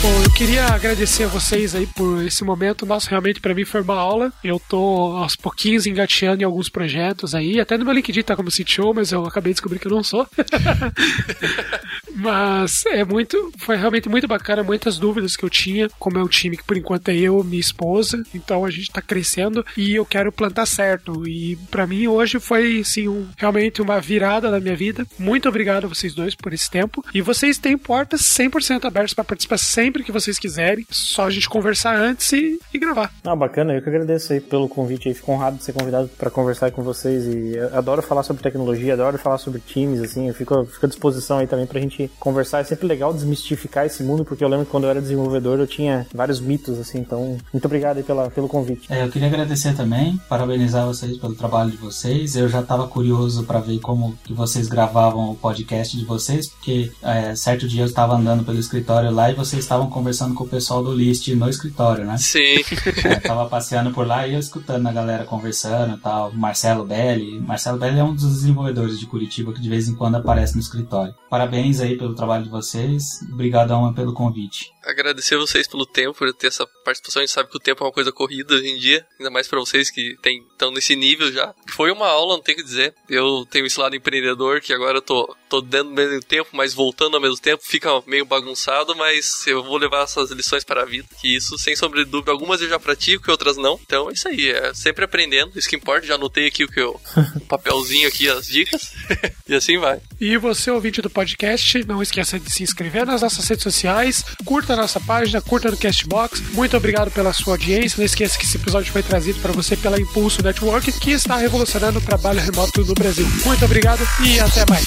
[0.00, 2.86] Bom, eu queria agradecer a vocês aí por esse momento.
[2.86, 4.32] Nossa, realmente para mim foi uma aula.
[4.44, 7.58] Eu tô aos pouquinhos engateando em alguns projetos aí.
[7.58, 10.04] Até no meu LinkedIn tá como CTO, mas eu acabei de descobrir que eu não
[10.04, 10.24] sou.
[12.14, 14.62] mas é muito, foi realmente muito bacana.
[14.62, 15.88] Muitas dúvidas que eu tinha.
[15.98, 18.22] Como é um time que por enquanto é eu, minha esposa.
[18.32, 21.26] Então a gente tá crescendo e eu quero plantar certo.
[21.26, 25.04] E para mim hoje foi sim um, realmente uma virada na minha vida.
[25.18, 27.04] Muito obrigado a vocês dois por esse tempo.
[27.12, 30.86] E vocês têm portas 100% abertas para participar sempre que vocês quiserem.
[30.90, 33.12] Só a gente conversar antes e, e gravar.
[33.24, 36.30] Ah, bacana, eu que agradeço aí pelo convite aí, fico honrado de ser convidado para
[36.30, 40.34] conversar com vocês e eu adoro falar sobre tecnologia, adoro falar sobre times, assim, eu
[40.34, 44.24] fico, fico à disposição aí também pra gente conversar, é sempre legal desmistificar esse mundo,
[44.24, 47.64] porque eu lembro que quando eu era desenvolvedor eu tinha vários mitos, assim, então muito
[47.64, 48.92] obrigado aí pela, pelo convite.
[48.92, 52.36] É, eu queria agradecer também, parabenizar vocês pelo trabalho de vocês.
[52.36, 56.90] Eu já estava curioso para ver como que vocês gravavam o podcast de vocês, porque
[57.02, 60.48] é, certo dia eu estava andando pelo escritório lá e vocês estavam conversando com o
[60.48, 62.16] pessoal do List no escritório, né?
[62.18, 62.56] Sim.
[63.04, 66.32] É, tava passeando por lá e eu escutando a galera conversando e tal.
[66.32, 67.38] Marcelo Belli.
[67.40, 70.60] Marcelo Belli é um dos desenvolvedores de Curitiba que de vez em quando aparece no
[70.60, 71.14] escritório.
[71.30, 73.20] Parabéns aí pelo trabalho de vocês.
[73.32, 74.72] Obrigadão pelo convite.
[74.88, 77.20] Agradecer vocês pelo tempo, por ter essa participação.
[77.20, 79.46] A gente sabe que o tempo é uma coisa corrida hoje em dia, ainda mais
[79.46, 81.54] para vocês que estão nesse nível já.
[81.68, 82.94] Foi uma aula, não tenho que dizer.
[83.06, 87.16] Eu tenho esse lado empreendedor que agora eu tô, tô dando mesmo tempo, mas voltando
[87.16, 87.62] ao mesmo tempo.
[87.62, 91.06] Fica meio bagunçado, mas eu vou levar essas lições para a vida.
[91.20, 93.78] Que isso, sem sombra de dúvida, algumas eu já pratico e outras não.
[93.82, 95.52] Então é isso aí, é sempre aprendendo.
[95.54, 96.06] Isso que importa.
[96.06, 96.98] Já anotei aqui o que eu,
[97.36, 98.94] o papelzinho aqui, as dicas.
[99.46, 100.00] e assim vai.
[100.18, 104.77] E você, ouvinte do podcast, não esqueça de se inscrever nas nossas redes sociais, curta
[104.78, 106.40] nossa página, curta no Castbox.
[106.52, 107.98] Muito obrigado pela sua audiência.
[107.98, 111.98] Não esqueça que esse episódio foi trazido para você pela Impulso Network, que está revolucionando
[111.98, 113.26] o trabalho remoto no Brasil.
[113.44, 114.86] Muito obrigado e até mais.